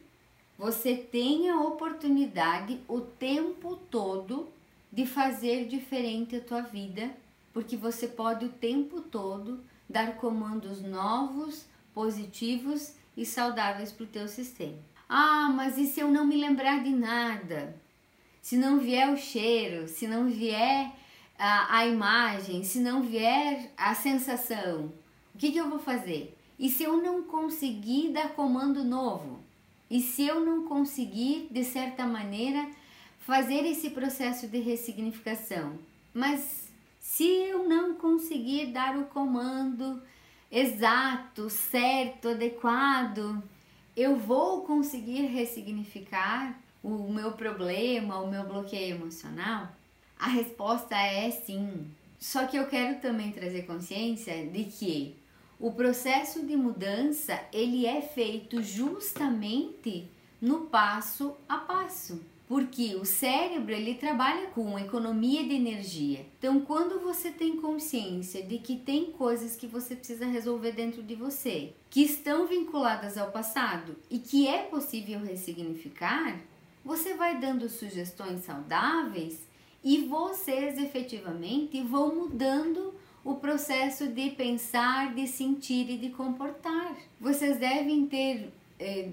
você 0.57 0.95
tem 0.95 1.49
a 1.49 1.59
oportunidade 1.59 2.79
o 2.87 3.01
tempo 3.01 3.75
todo 3.89 4.47
de 4.91 5.07
fazer 5.07 5.67
diferente 5.67 6.35
a 6.35 6.41
tua 6.41 6.61
vida 6.61 7.09
porque 7.53 7.75
você 7.75 8.07
pode 8.07 8.45
o 8.45 8.49
tempo 8.49 9.01
todo 9.01 9.63
dar 9.89 10.15
comandos 10.15 10.81
novos, 10.81 11.65
positivos 11.93 12.93
e 13.15 13.25
saudáveis 13.25 13.91
para 13.91 14.03
o 14.03 14.07
teu 14.07 14.27
sistema. 14.27 14.77
Ah, 15.07 15.51
mas 15.53 15.77
e 15.77 15.85
se 15.85 15.99
eu 15.99 16.09
não 16.09 16.25
me 16.25 16.37
lembrar 16.37 16.83
de 16.83 16.91
nada? 16.91 17.75
Se 18.41 18.55
não 18.55 18.79
vier 18.79 19.11
o 19.11 19.17
cheiro, 19.17 19.87
se 19.87 20.07
não 20.07 20.27
vier 20.27 20.91
a, 21.37 21.79
a 21.79 21.87
imagem, 21.87 22.63
se 22.63 22.79
não 22.79 23.01
vier 23.01 23.71
a 23.75 23.93
sensação, 23.93 24.91
o 25.35 25.37
que, 25.37 25.51
que 25.51 25.57
eu 25.57 25.69
vou 25.69 25.79
fazer? 25.79 26.37
E 26.57 26.69
se 26.69 26.83
eu 26.83 27.01
não 27.01 27.23
conseguir 27.23 28.09
dar 28.09 28.29
comando 28.29 28.83
novo? 28.83 29.39
E 29.89 29.99
se 29.99 30.25
eu 30.25 30.39
não 30.39 30.65
conseguir, 30.65 31.47
de 31.51 31.63
certa 31.63 32.05
maneira, 32.05 32.69
fazer 33.19 33.65
esse 33.65 33.89
processo 33.89 34.47
de 34.47 34.59
ressignificação? 34.59 35.77
Mas 36.13 36.60
se 37.11 37.25
eu 37.25 37.67
não 37.67 37.95
conseguir 37.95 38.67
dar 38.67 38.97
o 38.97 39.03
comando 39.03 40.01
exato, 40.49 41.49
certo, 41.49 42.29
adequado, 42.29 43.43
eu 43.97 44.15
vou 44.15 44.61
conseguir 44.61 45.23
ressignificar 45.25 46.57
o 46.81 47.11
meu 47.11 47.33
problema, 47.33 48.21
o 48.21 48.31
meu 48.31 48.45
bloqueio 48.45 48.95
emocional? 48.95 49.75
A 50.17 50.29
resposta 50.29 50.95
é 50.95 51.29
sim. 51.29 51.85
Só 52.17 52.47
que 52.47 52.55
eu 52.55 52.67
quero 52.67 53.01
também 53.01 53.33
trazer 53.33 53.63
consciência 53.63 54.47
de 54.47 54.63
que 54.63 55.17
o 55.59 55.73
processo 55.73 56.45
de 56.45 56.55
mudança 56.55 57.37
ele 57.51 57.85
é 57.85 58.01
feito 58.01 58.63
justamente 58.63 60.09
no 60.39 60.61
passo 60.61 61.35
a 61.49 61.57
passo 61.57 62.30
porque 62.51 62.97
o 62.97 63.05
cérebro 63.05 63.73
ele 63.73 63.95
trabalha 63.95 64.47
com 64.47 64.77
economia 64.77 65.41
de 65.41 65.55
energia. 65.55 66.25
Então, 66.37 66.59
quando 66.59 66.99
você 66.99 67.31
tem 67.31 67.55
consciência 67.55 68.43
de 68.43 68.57
que 68.57 68.75
tem 68.75 69.05
coisas 69.05 69.55
que 69.55 69.65
você 69.65 69.95
precisa 69.95 70.25
resolver 70.25 70.73
dentro 70.73 71.01
de 71.01 71.15
você, 71.15 71.71
que 71.89 72.01
estão 72.01 72.45
vinculadas 72.45 73.17
ao 73.17 73.31
passado 73.31 73.95
e 74.09 74.19
que 74.19 74.49
é 74.49 74.63
possível 74.63 75.21
ressignificar, 75.21 76.41
você 76.83 77.13
vai 77.13 77.39
dando 77.39 77.69
sugestões 77.69 78.43
saudáveis 78.43 79.47
e 79.81 79.99
vocês 79.99 80.77
efetivamente 80.77 81.81
vão 81.81 82.13
mudando 82.13 82.93
o 83.23 83.35
processo 83.35 84.09
de 84.09 84.29
pensar, 84.31 85.15
de 85.15 85.25
sentir 85.25 85.89
e 85.89 85.97
de 85.97 86.09
comportar. 86.09 86.97
Vocês 87.17 87.57
devem 87.57 88.07
ter 88.07 88.51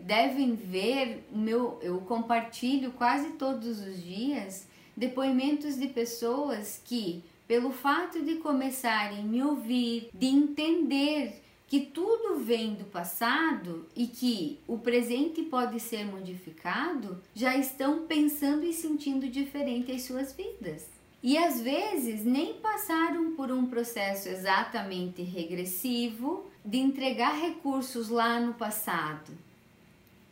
devem 0.04 0.54
ver 0.54 1.26
o 1.32 1.38
meu 1.38 1.78
eu 1.82 2.00
compartilho 2.00 2.92
quase 2.92 3.30
todos 3.30 3.80
os 3.80 4.02
dias 4.02 4.66
depoimentos 4.96 5.78
de 5.78 5.88
pessoas 5.88 6.80
que 6.84 7.22
pelo 7.46 7.70
fato 7.70 8.22
de 8.22 8.36
começarem 8.36 9.20
a 9.20 9.22
me 9.22 9.42
ouvir, 9.42 10.10
de 10.12 10.26
entender 10.26 11.40
que 11.66 11.80
tudo 11.80 12.40
vem 12.40 12.74
do 12.74 12.84
passado 12.84 13.86
e 13.94 14.06
que 14.06 14.58
o 14.66 14.78
presente 14.78 15.42
pode 15.42 15.78
ser 15.80 16.04
modificado, 16.04 17.22
já 17.34 17.56
estão 17.56 18.06
pensando 18.06 18.64
e 18.64 18.72
sentindo 18.72 19.28
diferente 19.28 19.92
as 19.92 20.02
suas 20.02 20.32
vidas. 20.32 20.86
E 21.22 21.36
às 21.36 21.60
vezes 21.60 22.24
nem 22.24 22.54
passaram 22.54 23.32
por 23.34 23.50
um 23.50 23.66
processo 23.66 24.28
exatamente 24.28 25.22
regressivo 25.22 26.46
de 26.64 26.78
entregar 26.78 27.32
recursos 27.32 28.08
lá 28.08 28.38
no 28.40 28.54
passado, 28.54 29.32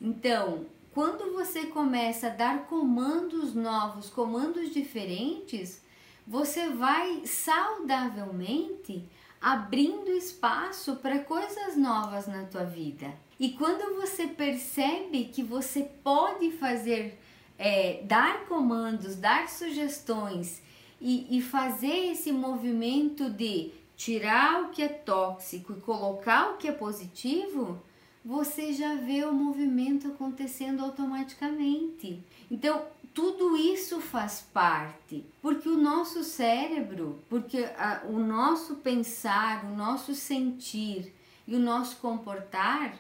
então, 0.01 0.67
quando 0.93 1.33
você 1.33 1.67
começa 1.67 2.29
a 2.29 2.31
dar 2.31 2.67
comandos 2.67 3.55
novos, 3.55 4.09
comandos 4.09 4.73
diferentes, 4.73 5.83
você 6.27 6.71
vai 6.71 7.23
saudavelmente 7.27 9.07
abrindo 9.41 10.11
espaço 10.11 10.97
para 10.97 11.21
coisas 11.21 11.77
novas 11.77 12.27
na 12.27 12.45
tua 12.45 12.65
vida. 12.65 13.13
E 13.39 13.51
quando 13.51 13.95
você 14.01 14.27
percebe 14.27 15.27
que 15.27 15.43
você 15.43 15.83
pode 16.03 16.51
fazer, 16.53 17.19
é, 17.59 18.03
dar 18.05 18.47
comandos, 18.47 19.17
dar 19.17 19.49
sugestões 19.49 20.63
e, 21.01 21.37
e 21.37 21.43
fazer 21.43 22.13
esse 22.13 22.33
movimento 22.33 23.31
de 23.31 23.73
tirar 23.97 24.63
o 24.63 24.69
que 24.71 24.83
é 24.83 24.89
tóxico 24.89 25.75
e 25.75 25.81
colocar 25.81 26.53
o 26.53 26.57
que 26.57 26.69
é 26.69 26.73
positivo, 26.73 27.81
você 28.27 28.73
já 28.73 28.97
vê 28.97 29.25
o 29.25 29.33
movimento 29.33 30.09
acontecendo 30.09 30.83
automaticamente. 30.83 32.21
Então, 32.51 32.83
tudo 33.15 33.57
isso 33.57 34.01
faz 34.01 34.45
parte, 34.53 35.25
porque 35.41 35.69
o 35.69 35.77
nosso 35.77 36.25
cérebro, 36.25 37.21
porque 37.29 37.59
a, 37.79 38.03
o 38.09 38.19
nosso 38.19 38.75
pensar, 38.75 39.65
o 39.65 39.77
nosso 39.77 40.13
sentir 40.13 41.15
e 41.47 41.55
o 41.55 41.61
nosso 41.61 41.99
comportar 41.99 42.99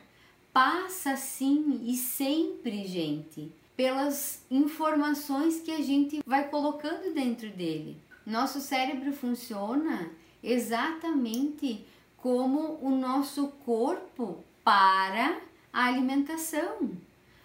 passa 0.53 1.17
sim 1.17 1.81
e 1.85 1.97
sempre, 1.97 2.87
gente, 2.87 3.51
pelas 3.77 4.45
informações 4.49 5.61
que 5.61 5.73
a 5.73 5.83
gente 5.83 6.23
vai 6.25 6.49
colocando 6.49 7.13
dentro 7.13 7.51
dele. 7.51 8.01
Nosso 8.25 8.61
cérebro 8.61 9.13
funciona 9.13 10.09
exatamente 10.41 11.85
como 12.17 12.79
o 12.81 12.91
nosso 12.91 13.49
corpo 13.65 14.45
para 14.67 15.41
a 15.73 15.85
alimentação. 15.85 16.91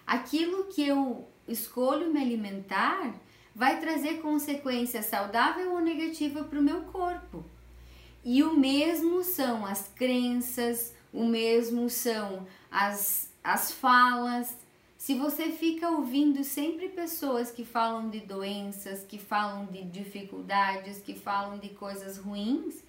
Aquilo 0.04 0.64
que 0.64 0.84
eu 0.84 1.28
escolho 1.46 2.12
me 2.12 2.20
alimentar 2.20 3.14
vai 3.54 3.78
trazer 3.78 4.20
consequência 4.20 5.04
saudável 5.04 5.70
ou 5.74 5.80
negativa 5.80 6.42
para 6.42 6.58
o 6.58 6.62
meu 6.62 6.80
corpo. 6.82 7.44
E 8.24 8.42
o 8.42 8.56
mesmo 8.56 9.22
são 9.22 9.64
as 9.64 9.86
crenças, 9.94 10.92
o 11.12 11.24
mesmo 11.24 11.88
são 11.88 12.44
as, 12.68 13.30
as 13.44 13.70
falas. 13.70 14.56
Se 14.98 15.14
você 15.14 15.52
fica 15.52 15.90
ouvindo 15.90 16.42
sempre 16.42 16.88
pessoas 16.88 17.52
que 17.52 17.64
falam 17.64 18.10
de 18.10 18.18
doenças, 18.18 19.04
que 19.04 19.18
falam 19.18 19.66
de 19.66 19.84
dificuldades, 19.84 21.00
que 21.00 21.14
falam 21.14 21.60
de 21.60 21.68
coisas 21.68 22.18
ruins, 22.18 22.82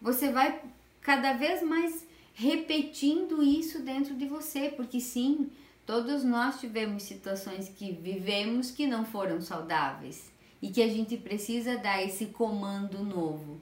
você 0.00 0.30
vai 0.30 0.62
cada 1.00 1.32
vez 1.32 1.60
mais 1.60 2.08
repetindo 2.40 3.42
isso 3.42 3.80
dentro 3.82 4.14
de 4.14 4.24
você, 4.24 4.70
porque 4.70 4.98
sim, 4.98 5.50
todos 5.84 6.24
nós 6.24 6.58
tivemos 6.58 7.02
situações 7.02 7.68
que 7.68 7.92
vivemos 7.92 8.70
que 8.70 8.86
não 8.86 9.04
foram 9.04 9.42
saudáveis 9.42 10.32
e 10.62 10.70
que 10.70 10.82
a 10.82 10.88
gente 10.88 11.18
precisa 11.18 11.76
dar 11.76 12.02
esse 12.02 12.26
comando 12.26 13.04
novo. 13.04 13.60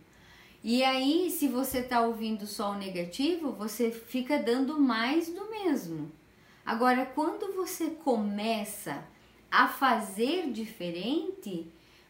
E 0.63 0.85
aí, 0.85 1.29
se 1.29 1.49
você 1.49 1.81
está 1.81 2.03
ouvindo 2.03 2.47
só 2.47 2.71
o 2.71 2.79
negativo, 2.79 3.51
você 3.51 3.91
fica 3.91 4.39
dando 4.39 4.79
mais 4.79 5.29
do 5.29 5.51
mesmo. 5.51 6.13
Agora, 6.65 7.05
quando 7.05 7.53
você 7.57 7.91
começa 7.91 9.05
a 9.51 9.67
fazer 9.67 10.53
diferente, 10.53 11.67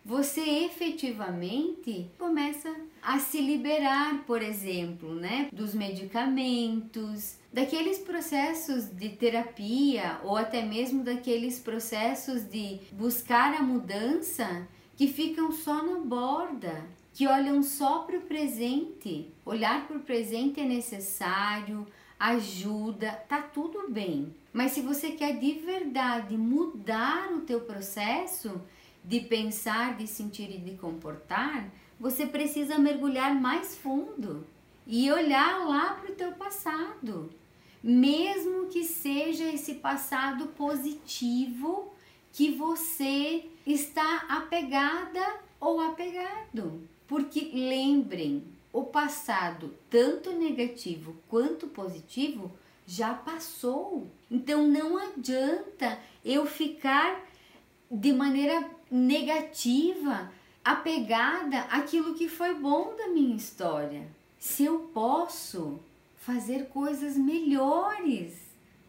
você 0.09 0.40
efetivamente 0.40 2.11
começa 2.18 2.75
a 3.03 3.18
se 3.18 3.42
liberar, 3.42 4.25
por 4.25 4.40
exemplo, 4.40 5.14
né, 5.14 5.51
dos 5.53 5.75
medicamentos, 5.75 7.37
daqueles 7.53 7.99
processos 7.99 8.87
de 8.87 9.11
terapia 9.11 10.18
ou 10.25 10.35
até 10.35 10.64
mesmo 10.64 11.05
daqueles 11.05 11.59
processos 11.59 12.49
de 12.49 12.81
buscar 12.92 13.53
a 13.53 13.62
mudança 13.62 14.66
que 14.97 15.09
ficam 15.09 15.53
só 15.53 15.83
na 15.83 15.99
borda, 15.99 16.87
que 17.12 17.27
olham 17.27 17.62
só 17.62 17.99
para 17.99 18.16
o 18.16 18.23
presente. 18.23 19.31
Olhar 19.44 19.87
para 19.87 19.99
o 19.99 20.03
presente 20.03 20.59
é 20.59 20.64
necessário, 20.64 21.87
ajuda, 22.18 23.12
tá 23.29 23.42
tudo 23.42 23.90
bem. 23.90 24.35
Mas 24.55 24.73
se 24.73 24.81
você 24.81 25.11
quer 25.11 25.38
de 25.38 25.53
verdade 25.53 26.35
mudar 26.35 27.31
o 27.31 27.42
teu 27.42 27.61
processo 27.61 28.59
de 29.05 29.21
pensar, 29.21 29.97
de 29.97 30.07
sentir 30.07 30.51
e 30.51 30.59
de 30.59 30.77
comportar, 30.77 31.69
você 31.99 32.27
precisa 32.27 32.79
mergulhar 32.79 33.35
mais 33.35 33.77
fundo 33.77 34.47
e 34.87 35.11
olhar 35.11 35.67
lá 35.67 35.95
para 35.95 36.13
o 36.13 36.15
teu 36.15 36.33
passado, 36.33 37.31
mesmo 37.83 38.67
que 38.67 38.85
seja 38.85 39.45
esse 39.45 39.75
passado 39.75 40.49
positivo 40.49 41.93
que 42.33 42.53
você 42.53 43.47
está 43.67 44.27
apegada 44.29 45.41
ou 45.61 45.81
apegado. 45.81 46.83
Porque 47.07 47.51
lembrem, 47.53 48.45
o 48.73 48.85
passado, 48.85 49.75
tanto 49.91 50.33
negativo 50.33 51.17
quanto 51.29 51.67
positivo, 51.67 52.53
já 52.87 53.13
passou. 53.13 54.07
Então 54.31 54.67
não 54.67 54.97
adianta 54.97 55.99
eu 56.25 56.47
ficar 56.47 57.27
de 57.91 58.13
maneira 58.13 58.69
negativa 58.90 60.31
apegada 60.64 61.61
àquilo 61.70 62.14
que 62.14 62.29
foi 62.29 62.55
bom 62.55 62.94
da 62.96 63.09
minha 63.09 63.37
história. 63.37 64.07
Se 64.38 64.64
eu 64.64 64.81
posso 64.92 65.81
fazer 66.16 66.66
coisas 66.66 67.16
melhores 67.16 68.35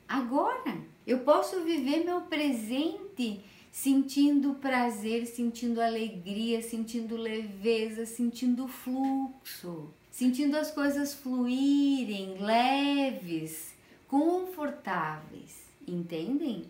agora, 0.07 0.77
eu 1.05 1.19
posso 1.19 1.62
viver 1.62 2.03
meu 2.03 2.21
presente 2.21 3.41
sentindo 3.71 4.55
prazer, 4.55 5.25
sentindo 5.25 5.81
alegria, 5.81 6.62
sentindo 6.62 7.15
leveza, 7.15 8.05
sentindo 8.05 8.67
fluxo, 8.67 9.89
sentindo 10.12 10.57
as 10.57 10.71
coisas 10.71 11.13
fluírem 11.13 12.38
leves, 12.41 13.73
confortáveis, 14.07 15.63
entendem? 15.88 16.65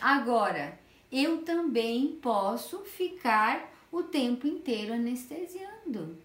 Agora, 0.00 0.78
eu 1.22 1.42
também 1.42 2.18
posso 2.20 2.80
ficar 2.80 3.72
o 3.92 4.02
tempo 4.02 4.48
inteiro 4.48 4.92
anestesiando. 4.92 6.18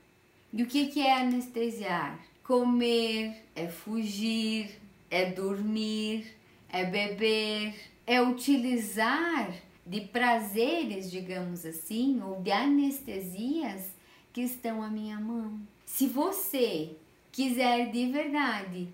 E 0.52 0.64
o 0.64 0.66
que, 0.66 0.88
que 0.88 1.00
é 1.02 1.22
anestesiar? 1.22 2.20
Comer, 2.44 3.46
é 3.56 3.68
fugir, 3.68 4.80
é 5.12 5.26
dormir, 5.26 6.36
é 6.68 6.84
beber, 6.86 7.76
é 8.08 8.20
utilizar 8.20 9.54
de 9.86 10.02
prazeres, 10.02 11.12
digamos 11.12 11.66
assim, 11.66 12.20
ou 12.24 12.42
de 12.42 12.52
anestesias 12.52 13.92
que 14.34 14.42
estão 14.42 14.82
à 14.82 14.90
minha 14.90 15.20
mão. 15.20 15.60
Se 15.86 16.08
você 16.08 16.96
quiser 17.32 17.92
de 17.92 18.12
verdade 18.12 18.88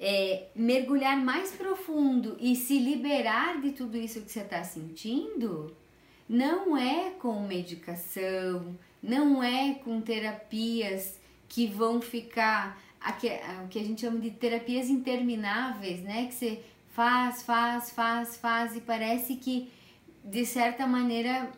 é, 0.00 0.46
mergulhar 0.56 1.22
mais 1.22 1.50
profundo 1.52 2.36
e 2.40 2.56
se 2.56 2.78
liberar 2.78 3.60
de 3.60 3.72
tudo 3.72 3.98
isso 3.98 4.22
que 4.22 4.32
você 4.32 4.40
está 4.40 4.64
sentindo, 4.64 5.76
não 6.26 6.76
é 6.76 7.10
com 7.10 7.46
medicação, 7.46 8.74
não 9.02 9.42
é 9.42 9.74
com 9.74 10.00
terapias 10.00 11.18
que 11.48 11.66
vão 11.66 12.00
ficar 12.00 12.80
o 13.64 13.68
que 13.68 13.78
a 13.78 13.82
gente 13.82 14.02
chama 14.02 14.20
de 14.20 14.30
terapias 14.30 14.88
intermináveis, 14.88 16.00
né? 16.02 16.26
Que 16.26 16.34
você 16.34 16.62
faz, 16.92 17.42
faz, 17.42 17.90
faz, 17.90 18.36
faz 18.36 18.76
e 18.76 18.80
parece 18.80 19.36
que 19.36 19.70
de 20.24 20.44
certa 20.44 20.86
maneira 20.86 21.50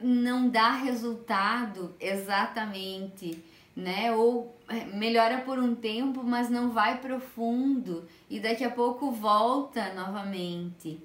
não 0.00 0.48
dá 0.48 0.72
resultado 0.72 1.94
exatamente, 1.98 3.42
né? 3.80 4.12
Ou 4.12 4.56
é, 4.68 4.84
melhora 4.84 5.38
por 5.38 5.58
um 5.58 5.74
tempo, 5.74 6.22
mas 6.22 6.48
não 6.48 6.70
vai 6.70 7.00
profundo 7.00 8.06
e 8.28 8.38
daqui 8.38 8.62
a 8.62 8.70
pouco 8.70 9.10
volta 9.10 9.92
novamente. 9.94 11.00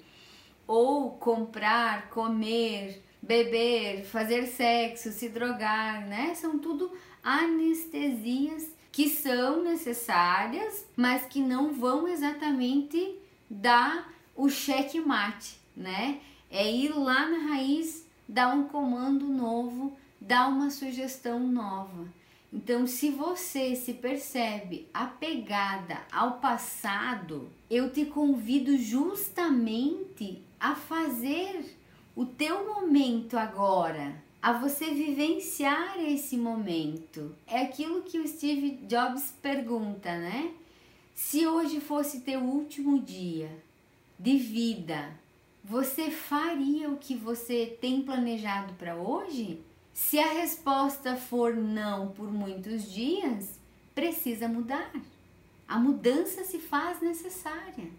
Ou 0.66 1.12
comprar, 1.12 2.08
comer, 2.10 3.02
beber, 3.22 4.04
fazer 4.04 4.46
sexo, 4.46 5.10
se 5.10 5.28
drogar, 5.28 6.06
né? 6.06 6.34
São 6.34 6.58
tudo 6.58 6.92
anestesias 7.22 8.74
que 8.92 9.08
são 9.08 9.62
necessárias, 9.62 10.86
mas 10.96 11.26
que 11.26 11.40
não 11.40 11.72
vão 11.72 12.08
exatamente 12.08 13.18
dar 13.50 14.12
o 14.34 14.48
cheque 14.48 15.00
mate, 15.00 15.58
né? 15.76 16.20
É 16.50 16.70
ir 16.70 16.96
lá 16.96 17.28
na 17.28 17.48
raiz, 17.48 18.06
dar 18.28 18.54
um 18.54 18.64
comando 18.64 19.26
novo, 19.26 19.96
dar 20.20 20.48
uma 20.48 20.70
sugestão 20.70 21.40
nova. 21.40 22.06
Então, 22.56 22.86
se 22.86 23.10
você 23.10 23.76
se 23.76 23.92
percebe 23.92 24.88
apegada 24.94 25.98
ao 26.10 26.38
passado, 26.38 27.50
eu 27.68 27.92
te 27.92 28.06
convido 28.06 28.78
justamente 28.78 30.42
a 30.58 30.74
fazer 30.74 31.76
o 32.16 32.24
teu 32.24 32.66
momento 32.66 33.36
agora, 33.36 34.16
a 34.40 34.54
você 34.54 34.86
vivenciar 34.86 36.00
esse 36.00 36.38
momento. 36.38 37.36
É 37.46 37.60
aquilo 37.60 38.04
que 38.04 38.18
o 38.18 38.26
Steve 38.26 38.70
Jobs 38.88 39.34
pergunta, 39.42 40.16
né? 40.16 40.50
Se 41.14 41.46
hoje 41.46 41.78
fosse 41.78 42.22
teu 42.22 42.40
último 42.40 42.98
dia 42.98 43.50
de 44.18 44.38
vida, 44.38 45.10
você 45.62 46.10
faria 46.10 46.88
o 46.88 46.96
que 46.96 47.14
você 47.14 47.76
tem 47.82 48.00
planejado 48.00 48.72
para 48.78 48.96
hoje? 48.96 49.60
Se 49.96 50.18
a 50.18 50.30
resposta 50.30 51.16
for 51.16 51.56
não 51.56 52.08
por 52.08 52.30
muitos 52.30 52.92
dias, 52.92 53.58
precisa 53.94 54.46
mudar. 54.46 54.92
A 55.66 55.78
mudança 55.78 56.44
se 56.44 56.58
faz 56.58 57.00
necessária. 57.00 57.90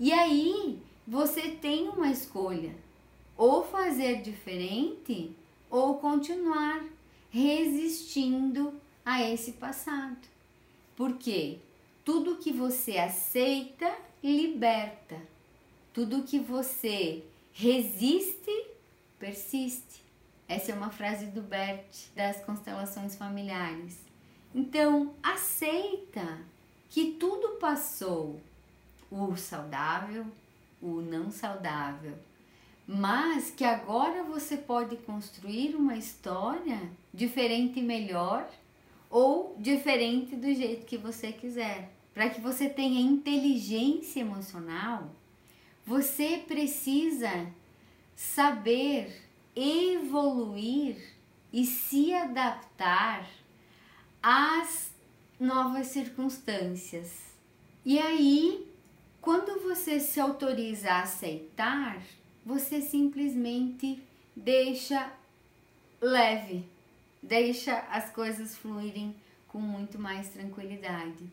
E 0.00 0.10
aí 0.10 0.80
você 1.06 1.50
tem 1.50 1.86
uma 1.86 2.10
escolha 2.10 2.74
ou 3.36 3.62
fazer 3.62 4.22
diferente 4.22 5.36
ou 5.70 5.98
continuar 5.98 6.82
resistindo 7.30 8.72
a 9.04 9.22
esse 9.22 9.52
passado. 9.52 10.26
Porque 10.96 11.58
tudo 12.06 12.38
que 12.38 12.54
você 12.54 12.96
aceita 12.96 13.94
liberta, 14.24 15.20
tudo 15.92 16.22
que 16.22 16.38
você 16.38 17.22
resiste 17.52 18.66
persiste. 19.18 20.07
Essa 20.48 20.72
é 20.72 20.74
uma 20.74 20.90
frase 20.90 21.26
do 21.26 21.42
Bert 21.42 22.08
das 22.16 22.40
constelações 22.40 23.14
familiares. 23.14 23.98
Então, 24.54 25.14
aceita 25.22 26.38
que 26.88 27.12
tudo 27.12 27.58
passou, 27.58 28.40
o 29.10 29.36
saudável, 29.36 30.26
o 30.80 31.02
não 31.02 31.30
saudável, 31.30 32.14
mas 32.86 33.50
que 33.50 33.64
agora 33.64 34.22
você 34.22 34.56
pode 34.56 34.96
construir 34.96 35.76
uma 35.76 35.96
história 35.96 36.80
diferente 37.12 37.80
e 37.80 37.82
melhor 37.82 38.48
ou 39.10 39.54
diferente 39.58 40.34
do 40.34 40.54
jeito 40.54 40.86
que 40.86 40.96
você 40.96 41.30
quiser. 41.30 41.90
Para 42.14 42.30
que 42.30 42.40
você 42.40 42.68
tenha 42.68 43.00
inteligência 43.00 44.20
emocional, 44.20 45.10
você 45.86 46.38
precisa 46.38 47.46
saber 48.16 49.27
evoluir 49.60 50.96
e 51.52 51.64
se 51.64 52.14
adaptar 52.14 53.28
às 54.22 54.92
novas 55.40 55.88
circunstâncias. 55.88 57.34
E 57.84 57.98
aí, 57.98 58.68
quando 59.20 59.60
você 59.60 59.98
se 59.98 60.20
autoriza 60.20 60.90
a 60.90 61.02
aceitar, 61.02 62.00
você 62.46 62.80
simplesmente 62.80 64.00
deixa 64.36 65.12
leve, 66.00 66.64
deixa 67.20 67.78
as 67.90 68.12
coisas 68.12 68.56
fluírem 68.56 69.16
com 69.48 69.58
muito 69.58 69.98
mais 69.98 70.28
tranquilidade. 70.28 71.24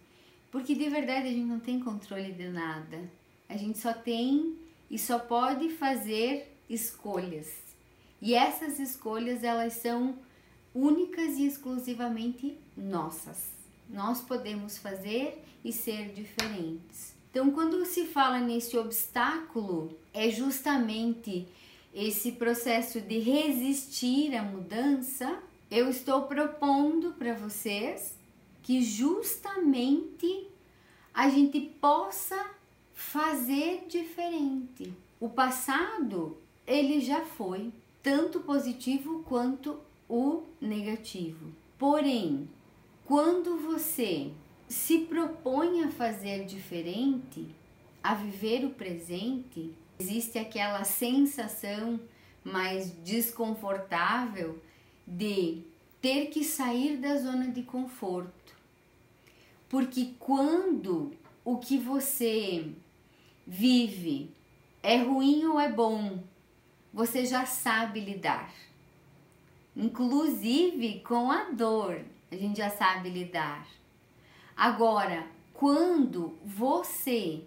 Porque 0.52 0.74
de 0.74 0.90
verdade 0.90 1.28
a 1.28 1.32
gente 1.32 1.46
não 1.46 1.60
tem 1.60 1.80
controle 1.80 2.32
de 2.32 2.48
nada. 2.48 3.08
A 3.48 3.56
gente 3.56 3.78
só 3.78 3.94
tem 3.94 4.58
e 4.90 4.98
só 4.98 5.20
pode 5.20 5.70
fazer 5.70 6.58
escolhas. 6.68 7.65
E 8.26 8.34
essas 8.34 8.80
escolhas 8.80 9.44
elas 9.44 9.74
são 9.74 10.16
únicas 10.74 11.38
e 11.38 11.46
exclusivamente 11.46 12.58
nossas. 12.76 13.52
Nós 13.88 14.20
podemos 14.20 14.80
fazer 14.80 15.44
e 15.64 15.72
ser 15.72 16.12
diferentes. 16.12 17.14
Então, 17.30 17.52
quando 17.52 17.86
se 17.86 18.08
fala 18.08 18.40
nesse 18.40 18.76
obstáculo, 18.80 19.96
é 20.12 20.32
justamente 20.32 21.48
esse 21.94 22.32
processo 22.32 23.00
de 23.00 23.20
resistir 23.20 24.36
à 24.36 24.42
mudança, 24.42 25.38
eu 25.70 25.88
estou 25.88 26.24
propondo 26.24 27.14
para 27.14 27.36
vocês 27.36 28.18
que 28.64 28.82
justamente 28.82 30.48
a 31.14 31.30
gente 31.30 31.62
possa 31.80 32.44
fazer 32.96 33.86
diferente. 33.88 34.92
O 35.20 35.30
passado, 35.30 36.36
ele 36.66 37.00
já 37.00 37.24
foi 37.24 37.72
tanto 38.06 38.42
positivo 38.42 39.24
quanto 39.24 39.80
o 40.08 40.44
negativo. 40.62 41.52
Porém, 41.76 42.48
quando 43.04 43.58
você 43.58 44.30
se 44.70 45.00
propõe 45.00 45.84
a 45.84 45.90
fazer 45.90 46.46
diferente, 46.46 47.48
a 48.04 48.14
viver 48.14 48.64
o 48.64 48.70
presente, 48.70 49.74
existe 49.98 50.38
aquela 50.38 50.84
sensação 50.84 52.00
mais 52.44 52.92
desconfortável 53.04 54.62
de 55.08 55.64
ter 56.00 56.28
que 56.28 56.44
sair 56.44 56.98
da 56.98 57.18
zona 57.18 57.48
de 57.48 57.64
conforto. 57.64 58.56
Porque 59.68 60.14
quando 60.20 61.12
o 61.44 61.58
que 61.58 61.80
você 61.80 62.70
vive 63.48 64.30
é 64.84 64.98
ruim 64.98 65.44
ou 65.46 65.60
é 65.60 65.72
bom, 65.72 66.20
você 66.96 67.26
já 67.26 67.46
sabe 67.46 68.00
lidar. 68.00 68.50
Inclusive 69.76 71.02
com 71.02 71.30
a 71.30 71.52
dor, 71.52 72.02
a 72.32 72.36
gente 72.38 72.56
já 72.56 72.70
sabe 72.70 73.10
lidar. 73.10 73.68
Agora, 74.56 75.28
quando 75.54 76.38
você 76.42 77.44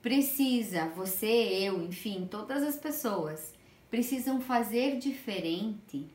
precisa, 0.00 0.88
você, 0.96 1.26
eu, 1.26 1.82
enfim, 1.82 2.26
todas 2.30 2.62
as 2.62 2.78
pessoas 2.78 3.52
precisam 3.90 4.40
fazer 4.40 4.96
diferente, 4.98 6.08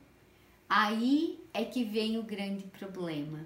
aí 0.68 1.40
é 1.54 1.64
que 1.64 1.84
vem 1.84 2.18
o 2.18 2.24
grande 2.24 2.64
problema. 2.64 3.46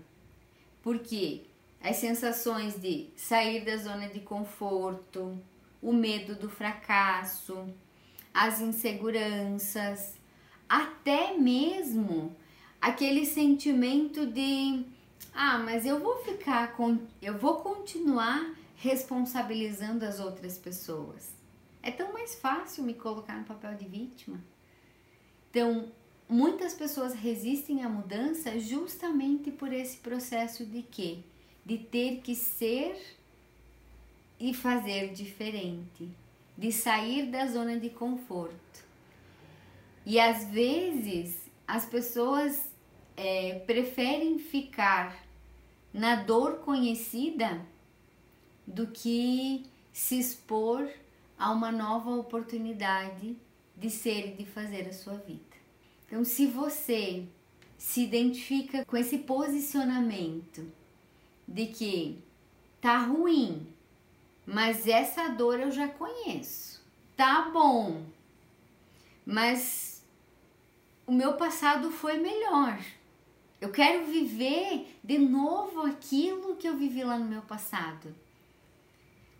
Porque 0.81 1.41
as 1.83 1.97
sensações 1.97 2.79
de 2.79 3.09
sair 3.17 3.65
da 3.65 3.75
zona 3.75 4.07
de 4.07 4.21
conforto, 4.21 5.37
o 5.81 5.91
medo 5.91 6.35
do 6.35 6.49
fracasso, 6.49 7.67
as 8.35 8.59
inseguranças, 8.59 10.15
até 10.67 11.37
mesmo 11.37 12.35
aquele 12.81 13.25
sentimento 13.25 14.25
de 14.25 14.83
ah, 15.33 15.57
mas 15.57 15.85
eu 15.85 15.99
vou 16.01 16.17
ficar 16.17 16.73
com 16.73 16.99
eu 17.21 17.37
vou 17.37 17.61
continuar 17.61 18.53
responsabilizando 18.75 20.03
as 20.03 20.19
outras 20.19 20.57
pessoas. 20.57 21.31
É 21.81 21.91
tão 21.91 22.11
mais 22.11 22.35
fácil 22.35 22.83
me 22.83 22.93
colocar 22.93 23.37
no 23.37 23.45
papel 23.45 23.73
de 23.75 23.85
vítima. 23.85 24.43
Então, 25.49 25.89
muitas 26.27 26.73
pessoas 26.73 27.13
resistem 27.13 27.85
à 27.85 27.89
mudança 27.89 28.59
justamente 28.59 29.49
por 29.49 29.71
esse 29.71 29.97
processo 29.97 30.65
de 30.65 30.81
quê? 30.81 31.19
De 31.65 31.77
ter 31.77 32.19
que 32.19 32.35
ser 32.35 32.97
e 34.37 34.53
fazer 34.53 35.13
diferente, 35.13 36.09
de 36.57 36.71
sair 36.71 37.27
da 37.27 37.47
zona 37.47 37.79
de 37.79 37.89
conforto. 37.89 38.85
E 40.05 40.19
às 40.19 40.45
vezes 40.45 41.49
as 41.67 41.85
pessoas 41.85 42.69
é, 43.17 43.59
preferem 43.65 44.37
ficar 44.37 45.25
na 45.93 46.15
dor 46.15 46.59
conhecida 46.59 47.65
do 48.67 48.87
que 48.87 49.65
se 49.91 50.19
expor 50.19 50.89
a 51.37 51.51
uma 51.51 51.71
nova 51.71 52.11
oportunidade 52.11 53.35
de 53.75 53.89
ser 53.89 54.29
e 54.29 54.33
de 54.33 54.45
fazer 54.45 54.87
a 54.87 54.93
sua 54.93 55.15
vida. 55.15 55.55
Então, 56.07 56.23
se 56.23 56.45
você 56.45 57.25
se 57.77 58.01
identifica 58.01 58.85
com 58.85 58.95
esse 58.95 59.19
posicionamento 59.19 60.65
de 61.47 61.67
que 61.67 62.19
tá 62.79 62.97
ruim, 62.99 63.67
mas 64.45 64.87
essa 64.87 65.29
dor 65.29 65.59
eu 65.59 65.71
já 65.71 65.87
conheço. 65.87 66.83
Tá 67.15 67.49
bom, 67.51 68.03
mas 69.25 70.05
o 71.07 71.11
meu 71.11 71.33
passado 71.33 71.89
foi 71.91 72.17
melhor. 72.17 72.79
Eu 73.59 73.71
quero 73.71 74.05
viver 74.05 74.99
de 75.03 75.17
novo 75.17 75.81
aquilo 75.81 76.55
que 76.55 76.67
eu 76.67 76.75
vivi 76.75 77.03
lá 77.03 77.17
no 77.17 77.25
meu 77.25 77.41
passado. 77.41 78.13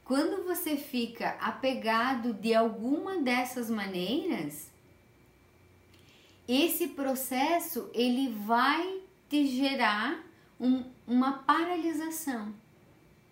Quando 0.03 0.43
você 0.43 0.77
fica 0.77 1.31
apegado 1.39 2.33
de 2.33 2.53
alguma 2.53 3.17
dessas 3.17 3.69
maneiras, 3.69 4.71
esse 6.47 6.89
processo 6.89 7.89
ele 7.93 8.29
vai 8.29 9.01
te 9.27 9.47
gerar 9.47 10.23
um, 10.59 10.85
uma 11.07 11.39
paralisação. 11.39 12.53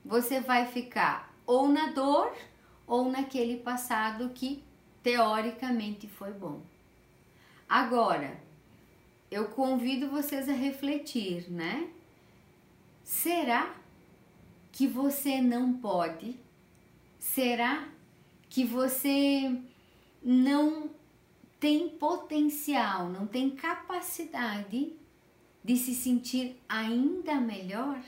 Você 0.03 0.41
vai 0.41 0.65
ficar 0.65 1.32
ou 1.45 1.67
na 1.67 1.87
dor 1.87 2.35
ou 2.87 3.09
naquele 3.09 3.57
passado 3.57 4.29
que 4.29 4.63
teoricamente 5.01 6.07
foi 6.07 6.31
bom. 6.31 6.61
Agora, 7.67 8.39
eu 9.29 9.49
convido 9.49 10.09
vocês 10.09 10.47
a 10.47 10.53
refletir, 10.53 11.49
né? 11.51 11.89
Será 13.03 13.75
que 14.71 14.87
você 14.87 15.41
não 15.41 15.73
pode? 15.73 16.39
Será 17.19 17.87
que 18.49 18.63
você 18.63 19.59
não 20.21 20.89
tem 21.59 21.89
potencial, 21.89 23.09
não 23.09 23.25
tem 23.25 23.49
capacidade 23.49 24.93
de 25.63 25.77
se 25.77 25.95
sentir 25.95 26.61
ainda 26.67 27.35
melhor 27.35 28.01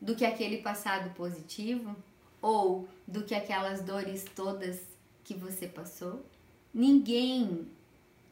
do 0.00 0.14
que 0.14 0.24
aquele 0.24 0.58
passado 0.58 1.14
positivo 1.14 1.94
ou 2.40 2.88
do 3.06 3.24
que 3.24 3.34
aquelas 3.34 3.82
dores 3.82 4.24
todas 4.34 4.80
que 5.24 5.34
você 5.34 5.66
passou? 5.66 6.24
Ninguém 6.72 7.66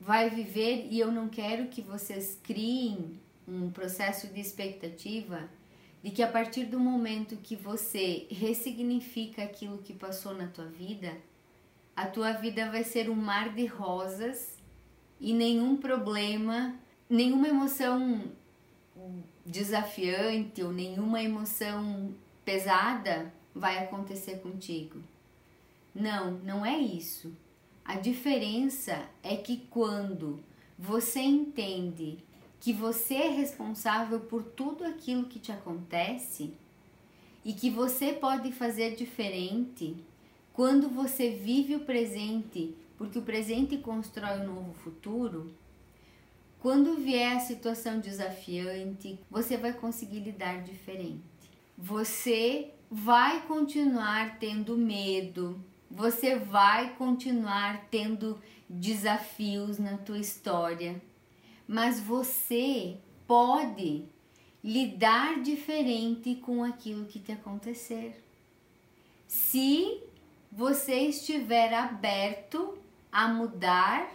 vai 0.00 0.30
viver 0.30 0.86
e 0.90 0.98
eu 0.98 1.10
não 1.10 1.28
quero 1.28 1.68
que 1.68 1.82
vocês 1.82 2.38
criem 2.42 3.18
um 3.46 3.70
processo 3.70 4.28
de 4.28 4.40
expectativa 4.40 5.48
de 6.02 6.10
que 6.10 6.22
a 6.22 6.28
partir 6.28 6.64
do 6.64 6.78
momento 6.78 7.36
que 7.36 7.56
você 7.56 8.26
ressignifica 8.30 9.42
aquilo 9.42 9.78
que 9.78 9.92
passou 9.92 10.32
na 10.32 10.46
tua 10.46 10.66
vida, 10.66 11.16
a 11.96 12.06
tua 12.06 12.32
vida 12.32 12.70
vai 12.70 12.84
ser 12.84 13.10
um 13.10 13.14
mar 13.16 13.52
de 13.52 13.66
rosas 13.66 14.56
e 15.20 15.32
nenhum 15.32 15.76
problema, 15.76 16.76
nenhuma 17.10 17.48
emoção 17.48 18.22
desafiante 19.44 20.62
ou 20.62 20.72
nenhuma 20.72 21.22
emoção 21.22 22.14
pesada 22.44 23.32
vai 23.58 23.78
acontecer 23.78 24.40
contigo. 24.40 25.00
Não, 25.94 26.32
não 26.38 26.64
é 26.64 26.78
isso. 26.78 27.32
A 27.84 27.96
diferença 27.96 29.08
é 29.22 29.36
que 29.36 29.66
quando 29.70 30.40
você 30.78 31.20
entende 31.20 32.18
que 32.60 32.72
você 32.72 33.14
é 33.14 33.30
responsável 33.30 34.20
por 34.20 34.42
tudo 34.42 34.84
aquilo 34.84 35.24
que 35.24 35.38
te 35.38 35.50
acontece 35.50 36.52
e 37.44 37.52
que 37.52 37.70
você 37.70 38.12
pode 38.12 38.52
fazer 38.52 38.94
diferente 38.94 39.96
quando 40.52 40.88
você 40.88 41.30
vive 41.30 41.76
o 41.76 41.80
presente, 41.80 42.74
porque 42.96 43.18
o 43.18 43.22
presente 43.22 43.76
constrói 43.78 44.40
um 44.40 44.54
novo 44.54 44.72
futuro. 44.74 45.52
Quando 46.60 46.96
vier 46.96 47.36
a 47.36 47.40
situação 47.40 48.00
desafiante, 48.00 49.18
você 49.30 49.56
vai 49.56 49.72
conseguir 49.72 50.18
lidar 50.18 50.62
diferente. 50.64 51.22
Você 51.76 52.72
vai 52.90 53.42
continuar 53.42 54.38
tendo 54.38 54.76
medo, 54.76 55.62
você 55.90 56.36
vai 56.36 56.94
continuar 56.96 57.86
tendo 57.90 58.40
desafios 58.68 59.78
na 59.78 59.98
tua 59.98 60.18
história, 60.18 61.00
mas 61.66 62.00
você 62.00 62.98
pode 63.26 64.04
lidar 64.62 65.40
diferente 65.42 66.34
com 66.36 66.64
aquilo 66.64 67.06
que 67.06 67.18
te 67.18 67.32
acontecer. 67.32 68.22
Se 69.26 70.02
você 70.50 70.94
estiver 71.00 71.72
aberto 71.74 72.78
a 73.12 73.28
mudar, 73.28 74.10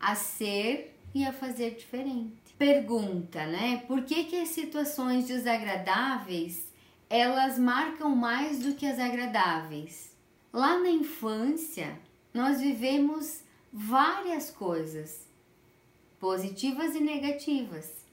a 0.00 0.14
ser 0.14 0.96
e 1.14 1.24
a 1.24 1.32
fazer 1.32 1.76
diferente. 1.76 2.54
Pergunta, 2.58 3.46
né? 3.46 3.84
Por 3.86 4.02
que 4.02 4.24
que 4.24 4.36
as 4.36 4.48
situações 4.48 5.26
desagradáveis 5.26 6.65
elas 7.08 7.58
marcam 7.58 8.14
mais 8.14 8.60
do 8.60 8.74
que 8.74 8.86
as 8.86 8.98
agradáveis? 8.98 10.14
Lá 10.52 10.78
na 10.78 10.90
infância, 10.90 11.98
nós 12.32 12.60
vivemos 12.60 13.42
várias 13.72 14.50
coisas, 14.50 15.26
positivas 16.18 16.94
e 16.94 17.00
negativas. 17.00 18.04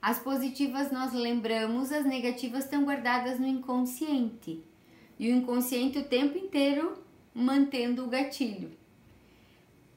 As 0.00 0.18
positivas 0.18 0.90
nós 0.90 1.12
lembramos, 1.12 1.92
as 1.92 2.06
negativas 2.06 2.64
estão 2.64 2.84
guardadas 2.84 3.38
no 3.38 3.46
inconsciente. 3.46 4.62
E 5.18 5.30
o 5.30 5.36
inconsciente 5.36 5.98
o 5.98 6.04
tempo 6.04 6.38
inteiro 6.38 7.02
mantendo 7.34 8.04
o 8.04 8.08
gatilho. 8.08 8.70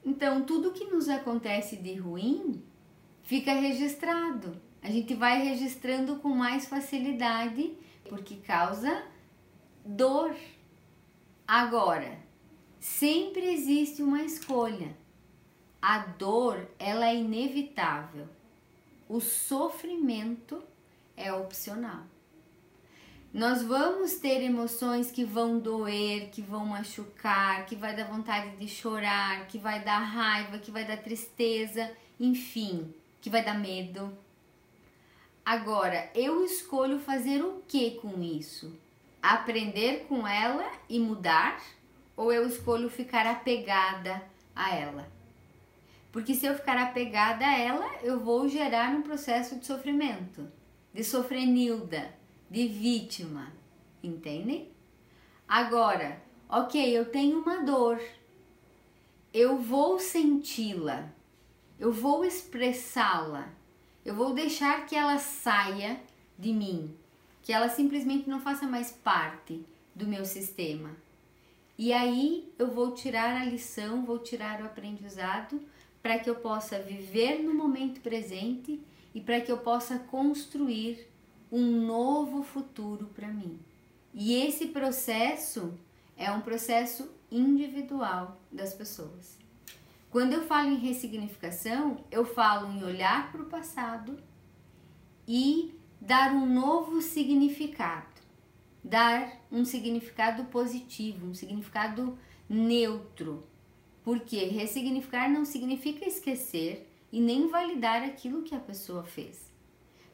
Então, 0.04 0.42
tudo 0.42 0.72
que 0.72 0.84
nos 0.84 1.08
acontece 1.08 1.76
de 1.76 1.94
ruim 1.94 2.62
fica 3.22 3.54
registrado. 3.54 4.60
A 4.82 4.90
gente 4.90 5.14
vai 5.14 5.42
registrando 5.42 6.16
com 6.16 6.28
mais 6.28 6.66
facilidade 6.66 7.72
porque 8.08 8.36
causa 8.36 9.04
dor. 9.84 10.34
Agora, 11.46 12.18
sempre 12.80 13.52
existe 13.52 14.02
uma 14.02 14.22
escolha. 14.22 14.96
A 15.80 15.98
dor, 15.98 16.66
ela 16.78 17.06
é 17.06 17.16
inevitável. 17.16 18.26
O 19.08 19.20
sofrimento 19.20 20.62
é 21.16 21.32
opcional. 21.32 22.04
Nós 23.34 23.62
vamos 23.62 24.14
ter 24.14 24.42
emoções 24.42 25.10
que 25.10 25.24
vão 25.24 25.58
doer, 25.58 26.30
que 26.30 26.40
vão 26.40 26.64
machucar, 26.64 27.66
que 27.66 27.74
vai 27.74 27.94
dar 27.94 28.04
vontade 28.04 28.56
de 28.56 28.68
chorar, 28.68 29.48
que 29.48 29.58
vai 29.58 29.82
dar 29.82 29.98
raiva, 29.98 30.58
que 30.58 30.70
vai 30.70 30.84
dar 30.84 30.98
tristeza, 30.98 31.90
enfim, 32.18 32.94
que 33.20 33.28
vai 33.28 33.44
dar 33.44 33.58
medo. 33.58 34.16
Agora, 35.44 36.10
eu 36.14 36.44
escolho 36.44 36.98
fazer 36.98 37.42
o 37.42 37.62
que 37.68 37.92
com 37.92 38.22
isso? 38.22 38.76
Aprender 39.22 40.06
com 40.08 40.26
ela 40.26 40.64
e 40.88 40.98
mudar? 40.98 41.62
Ou 42.16 42.32
eu 42.32 42.46
escolho 42.46 42.88
ficar 42.88 43.26
apegada 43.26 44.22
a 44.54 44.74
ela? 44.74 45.08
Porque 46.10 46.34
se 46.34 46.46
eu 46.46 46.54
ficar 46.54 46.78
apegada 46.78 47.44
a 47.44 47.58
ela, 47.58 47.86
eu 48.02 48.20
vou 48.20 48.48
gerar 48.48 48.90
um 48.90 49.02
processo 49.02 49.56
de 49.56 49.66
sofrimento, 49.66 50.48
de 50.92 51.02
sofrenilda 51.02 52.14
de 52.54 52.68
vítima, 52.68 53.52
entendem? 54.02 54.70
Agora, 55.48 56.22
ok, 56.48 56.96
eu 56.96 57.06
tenho 57.06 57.40
uma 57.40 57.64
dor, 57.64 58.00
eu 59.32 59.58
vou 59.58 59.98
senti-la, 59.98 61.08
eu 61.80 61.92
vou 61.92 62.24
expressá-la, 62.24 63.48
eu 64.04 64.14
vou 64.14 64.34
deixar 64.34 64.86
que 64.86 64.94
ela 64.94 65.18
saia 65.18 66.00
de 66.38 66.52
mim, 66.52 66.94
que 67.42 67.52
ela 67.52 67.68
simplesmente 67.68 68.28
não 68.28 68.40
faça 68.40 68.66
mais 68.66 68.92
parte 68.92 69.64
do 69.94 70.06
meu 70.06 70.24
sistema. 70.24 70.90
E 71.76 71.92
aí 71.92 72.52
eu 72.58 72.70
vou 72.70 72.92
tirar 72.92 73.40
a 73.40 73.44
lição, 73.44 74.04
vou 74.04 74.18
tirar 74.18 74.60
o 74.60 74.66
aprendizado 74.66 75.60
para 76.02 76.18
que 76.18 76.28
eu 76.28 76.36
possa 76.36 76.78
viver 76.78 77.42
no 77.42 77.54
momento 77.54 78.00
presente 78.00 78.80
e 79.14 79.20
para 79.20 79.40
que 79.40 79.50
eu 79.50 79.58
possa 79.58 79.98
construir 79.98 81.08
um 81.50 81.86
novo 81.86 82.42
futuro 82.42 83.06
para 83.14 83.28
mim. 83.28 83.58
E 84.12 84.34
esse 84.34 84.66
processo 84.66 85.74
é 86.16 86.30
um 86.30 86.40
processo 86.40 87.10
individual 87.30 88.38
das 88.52 88.74
pessoas. 88.74 89.43
Quando 90.14 90.32
eu 90.32 90.42
falo 90.42 90.68
em 90.68 90.76
ressignificação, 90.76 92.04
eu 92.08 92.24
falo 92.24 92.70
em 92.70 92.84
olhar 92.84 93.32
para 93.32 93.42
o 93.42 93.46
passado 93.46 94.16
e 95.26 95.74
dar 96.00 96.32
um 96.32 96.46
novo 96.46 97.02
significado, 97.02 98.14
dar 98.84 99.40
um 99.50 99.64
significado 99.64 100.44
positivo, 100.44 101.26
um 101.26 101.34
significado 101.34 102.16
neutro. 102.48 103.44
Porque 104.04 104.44
ressignificar 104.44 105.28
não 105.28 105.44
significa 105.44 106.06
esquecer 106.06 106.88
e 107.10 107.20
nem 107.20 107.48
validar 107.48 108.04
aquilo 108.04 108.44
que 108.44 108.54
a 108.54 108.60
pessoa 108.60 109.02
fez 109.02 109.52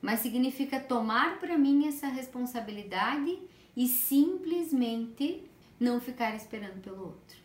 mas 0.02 0.20
significa 0.20 0.80
tomar 0.80 1.38
para 1.38 1.58
mim 1.58 1.86
essa 1.86 2.06
responsabilidade 2.06 3.38
e 3.76 3.86
simplesmente 3.86 5.44
não 5.78 6.00
ficar 6.00 6.34
esperando 6.34 6.80
pelo 6.80 7.02
outro. 7.02 7.39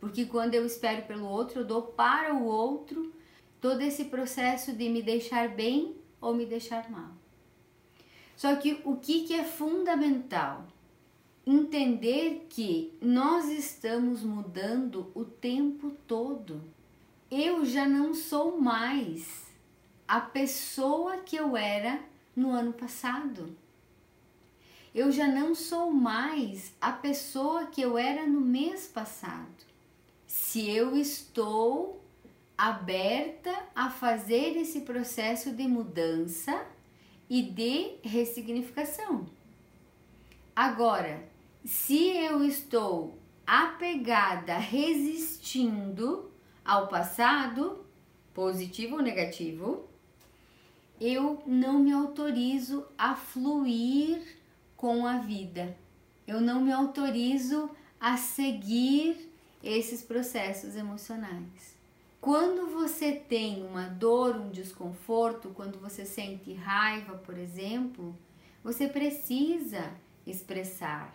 Porque 0.00 0.26
quando 0.26 0.54
eu 0.54 0.64
espero 0.64 1.02
pelo 1.02 1.26
outro, 1.26 1.60
eu 1.60 1.64
dou 1.64 1.82
para 1.82 2.34
o 2.34 2.44
outro 2.44 3.12
todo 3.60 3.80
esse 3.80 4.04
processo 4.04 4.72
de 4.72 4.88
me 4.88 5.02
deixar 5.02 5.48
bem 5.48 5.96
ou 6.20 6.34
me 6.34 6.46
deixar 6.46 6.90
mal. 6.90 7.10
Só 8.36 8.54
que 8.56 8.80
o 8.84 8.96
que, 8.96 9.26
que 9.26 9.34
é 9.34 9.42
fundamental? 9.42 10.64
Entender 11.44 12.46
que 12.48 12.92
nós 13.00 13.48
estamos 13.48 14.22
mudando 14.22 15.10
o 15.14 15.24
tempo 15.24 15.90
todo. 16.06 16.62
Eu 17.30 17.64
já 17.64 17.88
não 17.88 18.14
sou 18.14 18.60
mais 18.60 19.48
a 20.06 20.20
pessoa 20.20 21.18
que 21.18 21.36
eu 21.36 21.56
era 21.56 22.00
no 22.36 22.50
ano 22.50 22.72
passado. 22.72 23.56
Eu 24.94 25.10
já 25.10 25.26
não 25.26 25.54
sou 25.54 25.92
mais 25.92 26.72
a 26.80 26.92
pessoa 26.92 27.66
que 27.66 27.80
eu 27.80 27.98
era 27.98 28.26
no 28.26 28.40
mês 28.40 28.86
passado. 28.86 29.67
Se 30.28 30.70
eu 30.70 30.94
estou 30.94 32.04
aberta 32.56 33.50
a 33.74 33.88
fazer 33.88 34.56
esse 34.56 34.82
processo 34.82 35.52
de 35.52 35.66
mudança 35.66 36.66
e 37.30 37.42
de 37.42 37.96
ressignificação. 38.02 39.26
Agora, 40.54 41.26
se 41.64 42.08
eu 42.08 42.44
estou 42.44 43.16
apegada, 43.46 44.58
resistindo 44.58 46.30
ao 46.64 46.88
passado, 46.88 47.84
positivo 48.34 48.96
ou 48.96 49.02
negativo, 49.02 49.88
eu 51.00 51.42
não 51.46 51.78
me 51.78 51.92
autorizo 51.92 52.86
a 52.98 53.14
fluir 53.14 54.36
com 54.76 55.06
a 55.06 55.18
vida. 55.18 55.74
Eu 56.26 56.40
não 56.40 56.60
me 56.60 56.72
autorizo 56.72 57.70
a 57.98 58.16
seguir 58.16 59.27
esses 59.62 60.02
processos 60.02 60.76
emocionais. 60.76 61.76
Quando 62.20 62.66
você 62.72 63.12
tem 63.12 63.64
uma 63.64 63.84
dor, 63.84 64.36
um 64.36 64.50
desconforto, 64.50 65.50
quando 65.50 65.78
você 65.78 66.04
sente 66.04 66.52
raiva, 66.52 67.14
por 67.14 67.38
exemplo, 67.38 68.16
você 68.62 68.88
precisa 68.88 69.92
expressar. 70.26 71.14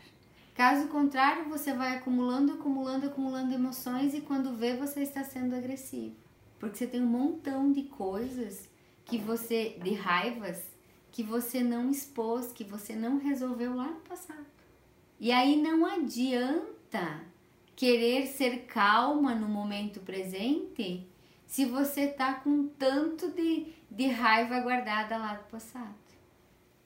Caso 0.55 0.87
contrário, 0.87 1.49
você 1.49 1.73
vai 1.73 1.97
acumulando, 1.97 2.53
acumulando, 2.53 3.07
acumulando 3.07 3.53
emoções 3.53 4.13
e 4.13 4.21
quando 4.21 4.55
vê, 4.55 4.75
você 4.75 5.01
está 5.01 5.23
sendo 5.23 5.55
agressivo. 5.55 6.15
Porque 6.59 6.77
você 6.77 6.87
tem 6.87 7.01
um 7.01 7.07
montão 7.07 7.71
de 7.71 7.83
coisas 7.83 8.69
que 9.03 9.17
você 9.17 9.77
de 9.83 9.93
raivas 9.93 10.73
que 11.11 11.21
você 11.21 11.61
não 11.61 11.91
expôs, 11.91 12.51
que 12.51 12.63
você 12.63 12.95
não 12.95 13.19
resolveu 13.19 13.75
lá 13.75 13.87
no 13.87 13.99
passado. 14.01 14.45
E 15.19 15.31
aí 15.31 15.61
não 15.61 15.85
adianta 15.85 17.21
querer 17.75 18.27
ser 18.27 18.65
calma 18.65 19.33
no 19.33 19.47
momento 19.47 19.99
presente 19.99 21.07
se 21.45 21.65
você 21.65 22.07
tá 22.07 22.33
com 22.33 22.67
tanto 22.67 23.29
de, 23.31 23.67
de 23.89 24.07
raiva 24.07 24.59
guardada 24.59 25.17
lá 25.17 25.35
do 25.35 25.43
passado. 25.45 25.93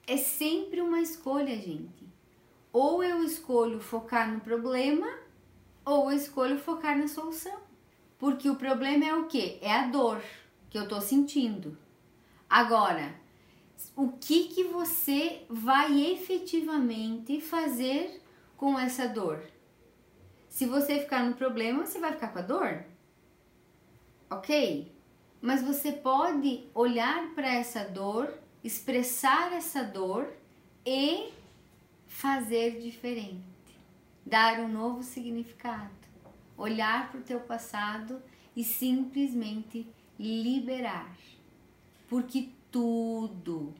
É 0.05 0.17
sempre 0.17 0.81
uma 0.81 1.01
escolha, 1.01 1.55
gente. 1.55 2.05
Ou 2.71 3.03
eu 3.03 3.23
escolho 3.23 3.79
focar 3.79 4.31
no 4.31 4.39
problema, 4.39 5.07
ou 5.85 6.11
eu 6.11 6.17
escolho 6.17 6.59
focar 6.59 6.97
na 6.97 7.07
solução. 7.07 7.59
Porque 8.19 8.49
o 8.49 8.55
problema 8.55 9.05
é 9.05 9.15
o 9.15 9.25
que? 9.25 9.57
É 9.61 9.71
a 9.71 9.87
dor 9.87 10.21
que 10.69 10.77
eu 10.77 10.87
tô 10.87 10.99
sentindo. 10.99 11.77
Agora, 12.49 13.15
o 13.95 14.09
que 14.09 14.45
que 14.45 14.63
você 14.63 15.43
vai 15.49 16.11
efetivamente 16.11 17.39
fazer 17.39 18.21
com 18.55 18.77
essa 18.79 19.07
dor? 19.07 19.41
Se 20.57 20.65
você 20.65 20.99
ficar 20.99 21.23
no 21.23 21.35
problema, 21.35 21.85
você 21.85 21.99
vai 21.99 22.13
ficar 22.13 22.29
com 22.29 22.39
a 22.39 22.41
dor? 22.41 22.83
Ok? 24.27 24.91
Mas 25.39 25.61
você 25.61 25.91
pode 25.91 26.63
olhar 26.73 27.29
para 27.35 27.53
essa 27.53 27.83
dor, 27.83 28.33
expressar 28.63 29.53
essa 29.53 29.83
dor 29.83 30.33
e 30.83 31.31
fazer 32.07 32.79
diferente, 32.79 33.43
dar 34.25 34.59
um 34.59 34.67
novo 34.67 35.03
significado, 35.03 35.91
olhar 36.57 37.11
para 37.11 37.19
o 37.19 37.23
teu 37.23 37.39
passado 37.41 38.19
e 38.55 38.63
simplesmente 38.63 39.85
liberar 40.17 41.15
porque 42.09 42.49
tudo, 42.71 43.75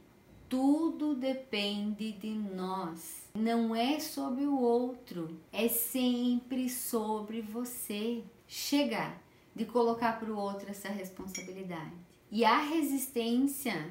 tudo 0.50 1.16
depende 1.16 2.12
de 2.14 2.30
nós. 2.30 3.28
Não 3.36 3.76
é 3.76 4.00
sobre 4.00 4.46
o 4.46 4.60
outro, 4.60 5.38
é 5.52 5.68
sempre 5.68 6.70
sobre 6.70 7.42
você. 7.42 8.24
Chega 8.48 9.14
de 9.56 9.66
colocar 9.66 10.20
para 10.20 10.32
o 10.32 10.38
outro 10.38 10.70
essa 10.70 10.90
responsabilidade. 10.90 11.94
E 12.32 12.46
a 12.46 12.60
resistência 12.60 13.90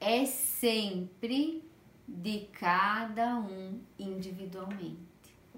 é 0.00 0.24
sempre 0.24 1.62
de 2.06 2.48
cada 2.52 3.38
um 3.38 3.80
individualmente. 3.98 4.98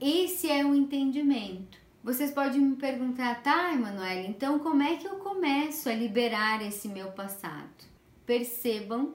Esse 0.01 0.51
é 0.51 0.65
o 0.65 0.75
entendimento. 0.75 1.79
Vocês 2.03 2.33
podem 2.33 2.61
me 2.61 2.77
perguntar, 2.77 3.43
tá, 3.43 3.73
Emanuele, 3.73 4.27
então 4.27 4.59
como 4.59 4.83
é 4.83 4.97
que 4.97 5.07
eu 5.07 5.17
começo 5.17 5.89
a 5.89 5.95
liberar 5.95 6.61
esse 6.67 6.89
meu 6.89 7.13
passado? 7.13 7.93
percebam 8.27 9.15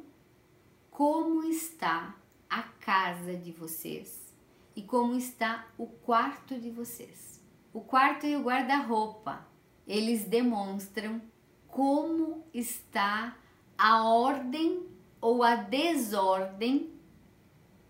como 0.97 1.43
está 1.43 2.15
a 2.49 2.63
casa 2.63 3.37
de 3.37 3.51
vocês 3.51 4.33
e 4.75 4.81
como 4.81 5.13
está 5.13 5.67
o 5.77 5.85
quarto 5.85 6.59
de 6.59 6.71
vocês. 6.71 7.39
O 7.71 7.81
quarto 7.81 8.25
e 8.25 8.35
o 8.35 8.41
guarda-roupa 8.41 9.45
eles 9.85 10.25
demonstram 10.25 11.21
como 11.67 12.43
está 12.51 13.37
a 13.77 14.05
ordem 14.05 14.87
ou 15.21 15.43
a 15.43 15.57
desordem 15.57 16.91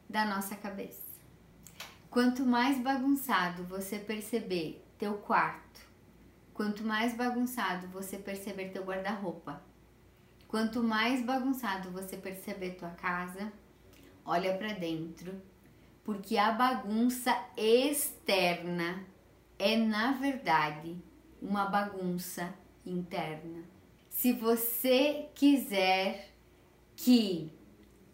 da 0.09 0.25
nossa 0.25 0.57
cabeça. 0.57 1.07
Quanto 2.09 2.43
mais 2.45 2.77
bagunçado 2.77 3.63
você 3.63 3.97
perceber 3.99 4.85
teu 4.97 5.13
quarto, 5.19 5.79
quanto 6.53 6.83
mais 6.83 7.15
bagunçado 7.15 7.87
você 7.87 8.17
perceber 8.17 8.73
teu 8.73 8.83
guarda-roupa, 8.83 9.65
quanto 10.47 10.83
mais 10.83 11.23
bagunçado 11.23 11.91
você 11.91 12.17
perceber 12.17 12.71
tua 12.71 12.89
casa, 12.91 13.51
olha 14.25 14.57
para 14.57 14.73
dentro, 14.73 15.41
porque 16.03 16.37
a 16.37 16.51
bagunça 16.51 17.35
externa 17.55 19.05
é 19.59 19.75
na 19.75 20.13
verdade 20.13 20.97
uma 21.41 21.65
bagunça 21.65 22.53
interna. 22.85 23.63
Se 24.09 24.33
você 24.33 25.29
quiser 25.35 26.33
que 26.95 27.51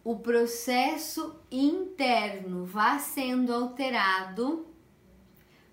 o 0.04 0.18
processo 0.18 1.40
interno 1.50 2.66
vá 2.66 3.00
sendo 3.00 3.54
alterado, 3.54 4.68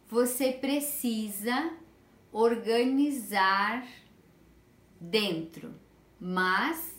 você 0.07 0.53
precisa 0.53 1.73
organizar 2.33 3.85
dentro, 5.01 5.75
mas 6.21 6.95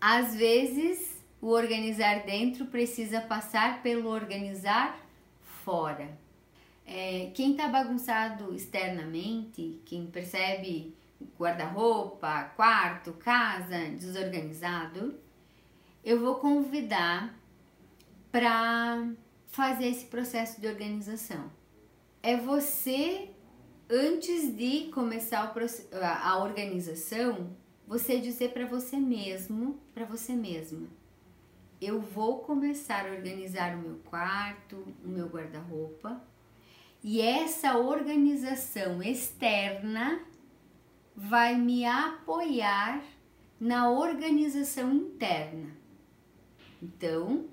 às 0.00 0.34
vezes 0.34 1.22
o 1.40 1.48
organizar 1.48 2.24
dentro 2.24 2.66
precisa 2.66 3.20
passar 3.20 3.82
pelo 3.82 4.08
organizar 4.08 4.98
fora. 5.64 6.18
É, 6.84 7.30
quem 7.34 7.52
está 7.52 7.68
bagunçado 7.68 8.52
externamente, 8.54 9.80
quem 9.84 10.06
percebe 10.06 10.94
guarda-roupa, 11.38 12.44
quarto, 12.56 13.12
casa 13.12 13.78
desorganizado, 13.90 15.14
eu 16.04 16.18
vou 16.18 16.36
convidar 16.36 17.34
para 18.32 19.08
fazer 19.48 19.88
esse 19.88 20.06
processo 20.06 20.60
de 20.60 20.66
organização. 20.66 21.50
É 22.22 22.36
você, 22.36 23.30
antes 23.88 24.56
de 24.56 24.90
começar 24.92 25.54
a 26.22 26.38
organização, 26.38 27.50
você 27.90 28.20
dizer 28.20 28.52
para 28.52 28.64
você 28.66 28.96
mesmo, 28.96 29.76
para 29.92 30.04
você 30.04 30.32
mesma, 30.32 30.86
eu 31.80 32.00
vou 32.00 32.38
começar 32.38 33.04
a 33.04 33.10
organizar 33.10 33.74
o 33.74 33.80
meu 33.80 33.96
quarto, 34.04 34.76
o 35.04 35.08
meu 35.08 35.26
guarda-roupa, 35.26 36.22
e 37.02 37.20
essa 37.20 37.76
organização 37.78 39.02
externa 39.02 40.20
vai 41.16 41.56
me 41.56 41.84
apoiar 41.84 43.02
na 43.58 43.90
organização 43.90 44.92
interna. 44.92 45.76
Então, 46.80 47.46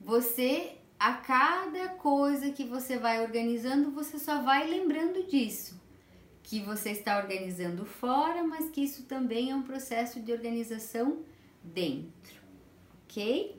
você 0.00 0.72
a 0.98 1.12
cada 1.12 1.88
coisa 1.88 2.50
que 2.50 2.64
você 2.64 2.98
vai 2.98 3.20
organizando, 3.20 3.90
você 3.90 4.18
só 4.18 4.40
vai 4.40 4.66
lembrando 4.66 5.24
disso, 5.24 5.78
que 6.42 6.60
você 6.60 6.90
está 6.90 7.18
organizando 7.18 7.84
fora, 7.84 8.42
mas 8.42 8.68
que 8.70 8.82
isso 8.82 9.04
também 9.04 9.50
é 9.50 9.54
um 9.54 9.62
processo 9.62 10.20
de 10.20 10.32
organização 10.32 11.22
dentro, 11.62 12.40
ok? 13.04 13.56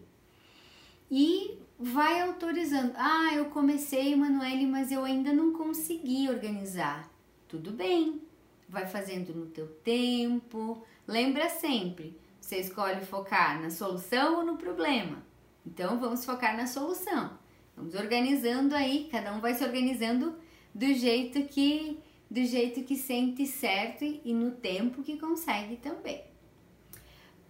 E 1.10 1.58
vai 1.80 2.22
autorizando. 2.22 2.94
Ah, 2.96 3.34
eu 3.34 3.46
comecei, 3.46 4.14
Emanuele, 4.14 4.66
mas 4.66 4.92
eu 4.92 5.04
ainda 5.04 5.34
não 5.34 5.54
consegui 5.54 6.30
organizar. 6.30 7.10
Tudo 7.48 7.72
bem, 7.72 8.22
vai 8.68 8.86
fazendo 8.86 9.34
no 9.34 9.46
teu 9.48 9.68
tempo. 9.68 10.84
Lembra 11.08 11.50
sempre, 11.50 12.20
você 12.40 12.58
escolhe 12.58 13.06
focar 13.06 13.62
na 13.62 13.70
solução 13.70 14.38
ou 14.38 14.46
no 14.46 14.58
problema. 14.58 15.24
Então 15.66 16.00
vamos 16.00 16.26
focar 16.26 16.58
na 16.58 16.68
solução. 16.68 17.38
Vamos 17.76 17.96
organizando 17.96 18.76
aí, 18.76 19.08
cada 19.12 19.34
um 19.34 19.40
vai 19.40 19.54
se 19.54 19.64
organizando 19.64 20.36
do 20.74 20.94
jeito 20.94 21.44
que 21.48 22.00
do 22.34 22.44
jeito 22.44 22.82
que 22.82 22.98
sente 22.98 23.46
certo 23.46 24.04
e 24.04 24.34
no 24.34 24.50
tempo 24.50 25.04
que 25.04 25.20
consegue 25.20 25.76
também. 25.78 26.24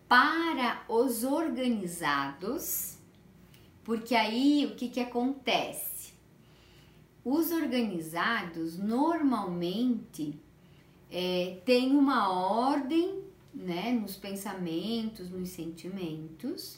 Para 0.10 0.84
os 0.90 1.24
organizados, 1.24 2.98
porque 3.82 4.14
aí 4.14 4.66
o 4.66 4.76
que, 4.76 4.90
que 4.90 5.00
acontece? 5.00 6.12
Os 7.24 7.50
organizados 7.52 8.78
normalmente 8.78 10.38
é, 11.10 11.62
têm 11.64 11.96
uma 11.96 12.34
ordem 12.34 13.24
né, 13.54 13.94
nos 13.94 14.18
pensamentos, 14.18 15.32
nos 15.32 15.48
sentimentos, 15.48 16.78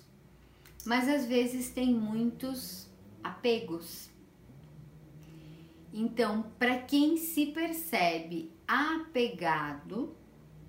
mas 0.86 1.10
às 1.10 1.26
vezes 1.26 1.72
tem 1.72 1.91
muitos 1.91 2.88
apegos. 3.24 4.14
Então, 5.98 6.52
para 6.60 6.80
quem 6.80 7.16
se 7.16 7.46
percebe 7.46 8.52
apegado, 8.68 10.14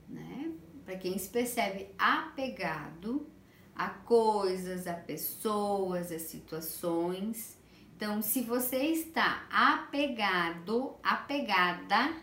né, 0.08 0.52
para 0.84 0.96
quem 0.96 1.18
se 1.18 1.28
percebe 1.28 1.88
apegado 1.98 3.26
a 3.74 3.88
coisas, 3.88 4.86
a 4.86 4.94
pessoas, 4.94 6.12
a 6.12 6.18
situações, 6.20 7.58
então, 7.96 8.22
se 8.22 8.42
você 8.42 8.76
está 8.76 9.46
apegado, 9.50 10.94
apegada 11.02 12.14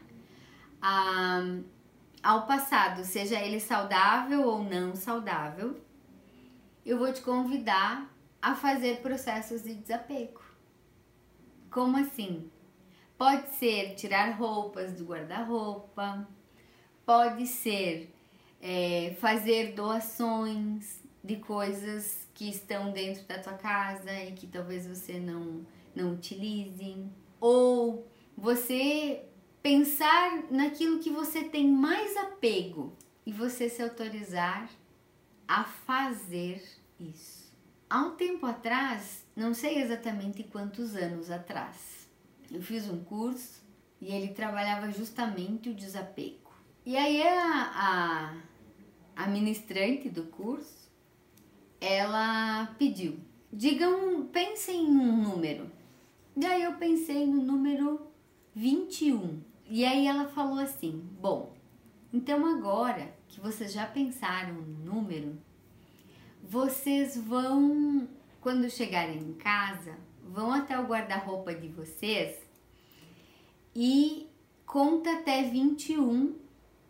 a, 0.82 1.42
ao 2.24 2.48
passado, 2.48 3.04
seja 3.04 3.38
ele 3.38 3.60
saudável 3.60 4.48
ou 4.48 4.64
não 4.64 4.96
saudável, 4.96 5.82
eu 6.86 6.98
vou 6.98 7.12
te 7.12 7.22
convidar 7.22 8.10
a 8.42 8.56
fazer 8.56 9.02
processos 9.02 9.62
de 9.62 9.74
desapego. 9.74 10.42
Como 11.70 11.98
assim? 11.98 12.50
Pode 13.24 13.52
ser 13.52 13.96
tirar 13.96 14.32
roupas 14.32 14.92
do 14.92 15.06
guarda-roupa, 15.06 16.28
pode 17.06 17.48
ser 17.48 18.14
é, 18.62 19.16
fazer 19.18 19.72
doações 19.72 21.02
de 21.24 21.38
coisas 21.38 22.28
que 22.34 22.50
estão 22.50 22.92
dentro 22.92 23.24
da 23.24 23.40
tua 23.40 23.54
casa 23.54 24.12
e 24.12 24.34
que 24.34 24.46
talvez 24.46 24.86
você 24.86 25.22
não, 25.22 25.66
não 25.96 26.12
utilize, 26.12 27.08
ou 27.40 28.06
você 28.38 29.24
pensar 29.62 30.44
naquilo 30.52 31.00
que 31.00 31.10
você 31.10 31.46
tem 31.46 31.66
mais 31.66 32.18
apego 32.18 32.92
e 33.26 33.32
você 33.32 33.70
se 33.70 33.82
autorizar 33.82 34.70
a 35.48 35.64
fazer 35.64 36.62
isso. 37.00 37.56
Há 37.90 38.02
um 38.02 38.18
tempo 38.18 38.46
atrás, 38.46 39.26
não 39.34 39.54
sei 39.54 39.82
exatamente 39.82 40.44
quantos 40.44 40.94
anos 40.94 41.32
atrás, 41.32 42.03
eu 42.54 42.62
fiz 42.62 42.88
um 42.88 43.04
curso 43.04 43.64
e 44.00 44.14
ele 44.14 44.28
trabalhava 44.28 44.92
justamente 44.92 45.70
o 45.70 45.74
desapego. 45.74 46.54
E 46.86 46.96
aí 46.96 47.28
a, 47.28 48.34
a, 49.16 49.24
a 49.24 49.28
ministrante 49.28 50.08
do 50.08 50.26
curso, 50.26 50.92
ela 51.82 52.68
pediu, 52.78 53.18
digam, 53.52 54.28
pensem 54.28 54.86
em 54.86 54.98
um 54.98 55.24
número. 55.24 55.72
E 56.38 56.46
aí 56.46 56.62
eu 56.62 56.74
pensei 56.74 57.26
no 57.26 57.42
número 57.42 58.00
21. 58.54 59.42
E 59.68 59.84
aí 59.84 60.06
ela 60.06 60.28
falou 60.28 60.60
assim: 60.60 61.04
Bom, 61.20 61.56
então 62.14 62.46
agora 62.46 63.16
que 63.28 63.40
vocês 63.40 63.74
já 63.74 63.88
pensaram 63.88 64.54
no 64.54 64.94
número, 64.94 65.40
vocês 66.44 67.18
vão, 67.18 68.08
quando 68.40 68.70
chegarem 68.70 69.18
em 69.18 69.34
casa, 69.34 69.98
vão 70.24 70.52
até 70.52 70.80
o 70.80 70.86
guarda-roupa 70.86 71.56
de 71.56 71.68
vocês 71.68 72.43
e 73.76 74.28
conta 74.66 75.12
até 75.14 75.44
21 75.44 76.36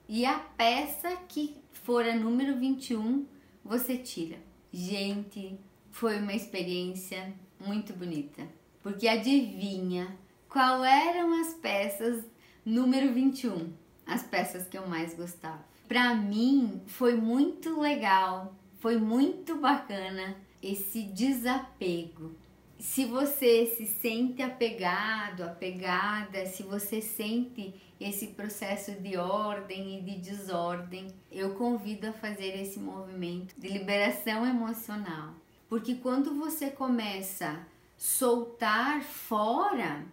e 0.08 0.26
a 0.26 0.38
peça 0.38 1.16
que 1.28 1.56
for 1.72 2.06
a 2.06 2.16
número 2.16 2.58
21 2.58 3.26
você 3.64 3.98
tira. 3.98 4.38
Gente, 4.72 5.58
foi 5.92 6.20
uma 6.20 6.34
experiência 6.34 7.34
muito 7.60 7.94
bonita, 7.94 8.48
porque 8.82 9.08
adivinha 9.08 10.18
qual 10.50 10.84
eram 10.84 11.40
as 11.40 11.54
peças 11.54 12.26
número 12.66 13.14
21, 13.14 13.72
as 14.06 14.24
peças 14.24 14.68
que 14.68 14.78
eu 14.78 14.88
mais 14.88 15.14
gostava. 15.14 15.64
Para 15.88 16.16
mim 16.16 16.82
foi 16.88 17.16
muito 17.16 17.80
legal 17.80 18.56
foi 18.84 18.98
muito 18.98 19.56
bacana 19.56 20.36
esse 20.62 21.04
desapego. 21.04 22.36
Se 22.84 23.06
você 23.06 23.66
se 23.78 23.88
sente 23.88 24.42
apegado, 24.42 25.44
apegada, 25.44 26.46
se 26.46 26.64
você 26.64 27.02
sente 27.02 27.74
esse 27.98 28.28
processo 28.28 28.92
de 28.92 29.16
ordem 29.16 29.98
e 29.98 30.02
de 30.02 30.18
desordem, 30.18 31.08
eu 31.32 31.56
convido 31.56 32.08
a 32.08 32.14
fazer 32.14 32.62
esse 32.62 32.80
movimento 32.80 33.56
de 33.58 33.70
liberação 33.70 34.46
emocional. 34.46 35.34
Porque 35.70 35.96
quando 35.96 36.36
você 36.36 36.70
começa 36.70 37.52
a 37.52 37.66
soltar 37.98 39.02
fora, 39.02 40.06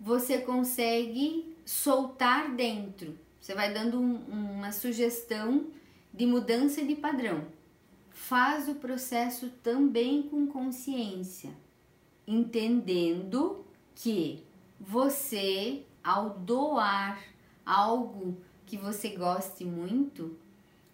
você 0.00 0.38
consegue 0.38 1.54
soltar 1.62 2.56
dentro. 2.56 3.18
Você 3.38 3.54
vai 3.54 3.72
dando 3.72 4.00
um, 4.00 4.16
uma 4.56 4.72
sugestão 4.72 5.66
de 6.12 6.24
mudança 6.24 6.82
de 6.82 6.96
padrão. 6.96 7.46
Faz 8.08 8.66
o 8.66 8.76
processo 8.76 9.50
também 9.62 10.22
com 10.22 10.46
consciência, 10.46 11.50
entendendo 12.26 13.64
que 13.94 14.44
você, 14.80 15.84
ao 16.02 16.30
doar 16.30 17.22
algo 17.64 18.40
que 18.66 18.76
você 18.76 19.10
goste 19.10 19.64
muito, 19.64 20.38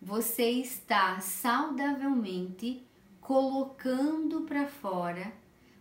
você 0.01 0.51
está 0.51 1.21
saudavelmente 1.21 2.83
colocando 3.21 4.43
para 4.43 4.67
fora, 4.67 5.33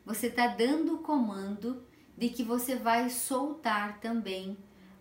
você 0.05 0.27
está 0.27 0.47
dando 0.47 0.95
o 0.95 0.99
comando 0.99 1.83
de 2.17 2.29
que 2.29 2.43
você 2.43 2.75
vai 2.75 3.09
soltar 3.09 3.99
também 3.99 4.57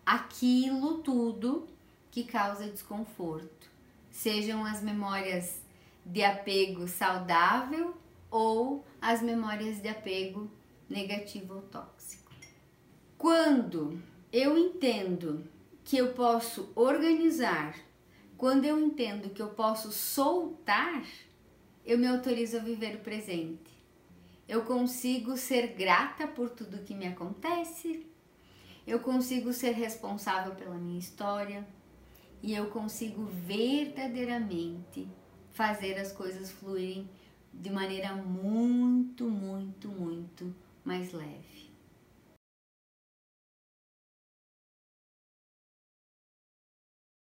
aquilo 0.06 0.98
tudo 0.98 1.66
que 2.10 2.24
causa 2.24 2.70
desconforto, 2.70 3.68
sejam 4.10 4.64
as 4.64 4.82
memórias 4.82 5.60
de 6.04 6.24
apego 6.24 6.88
saudável 6.88 7.94
ou 8.30 8.84
as 9.00 9.22
memórias 9.22 9.80
de 9.80 9.88
apego 9.88 10.50
negativo 10.88 11.54
ou 11.54 11.62
tóxico. 11.62 12.32
Quando 13.16 14.00
eu 14.32 14.56
entendo 14.56 15.44
que 15.84 15.96
eu 15.96 16.12
posso 16.12 16.70
organizar, 16.74 17.74
quando 18.36 18.64
eu 18.64 18.78
entendo 18.78 19.30
que 19.30 19.42
eu 19.42 19.48
posso 19.48 19.90
soltar, 19.90 21.04
eu 21.84 21.98
me 21.98 22.06
autorizo 22.06 22.58
a 22.58 22.60
viver 22.60 22.96
o 22.96 23.00
presente. 23.00 23.76
Eu 24.46 24.62
consigo 24.62 25.36
ser 25.36 25.74
grata 25.74 26.26
por 26.26 26.50
tudo 26.50 26.84
que 26.84 26.94
me 26.94 27.06
acontece, 27.06 28.06
eu 28.86 29.00
consigo 29.00 29.52
ser 29.52 29.72
responsável 29.72 30.54
pela 30.54 30.76
minha 30.76 30.98
história 30.98 31.66
e 32.42 32.54
eu 32.54 32.70
consigo 32.70 33.24
verdadeiramente 33.24 35.06
fazer 35.50 35.98
as 35.98 36.12
coisas 36.12 36.50
fluírem 36.50 37.10
de 37.60 37.70
maneira 37.70 38.14
muito, 38.14 39.24
muito, 39.28 39.88
muito 39.88 40.54
mais 40.84 41.12
leve. 41.12 41.57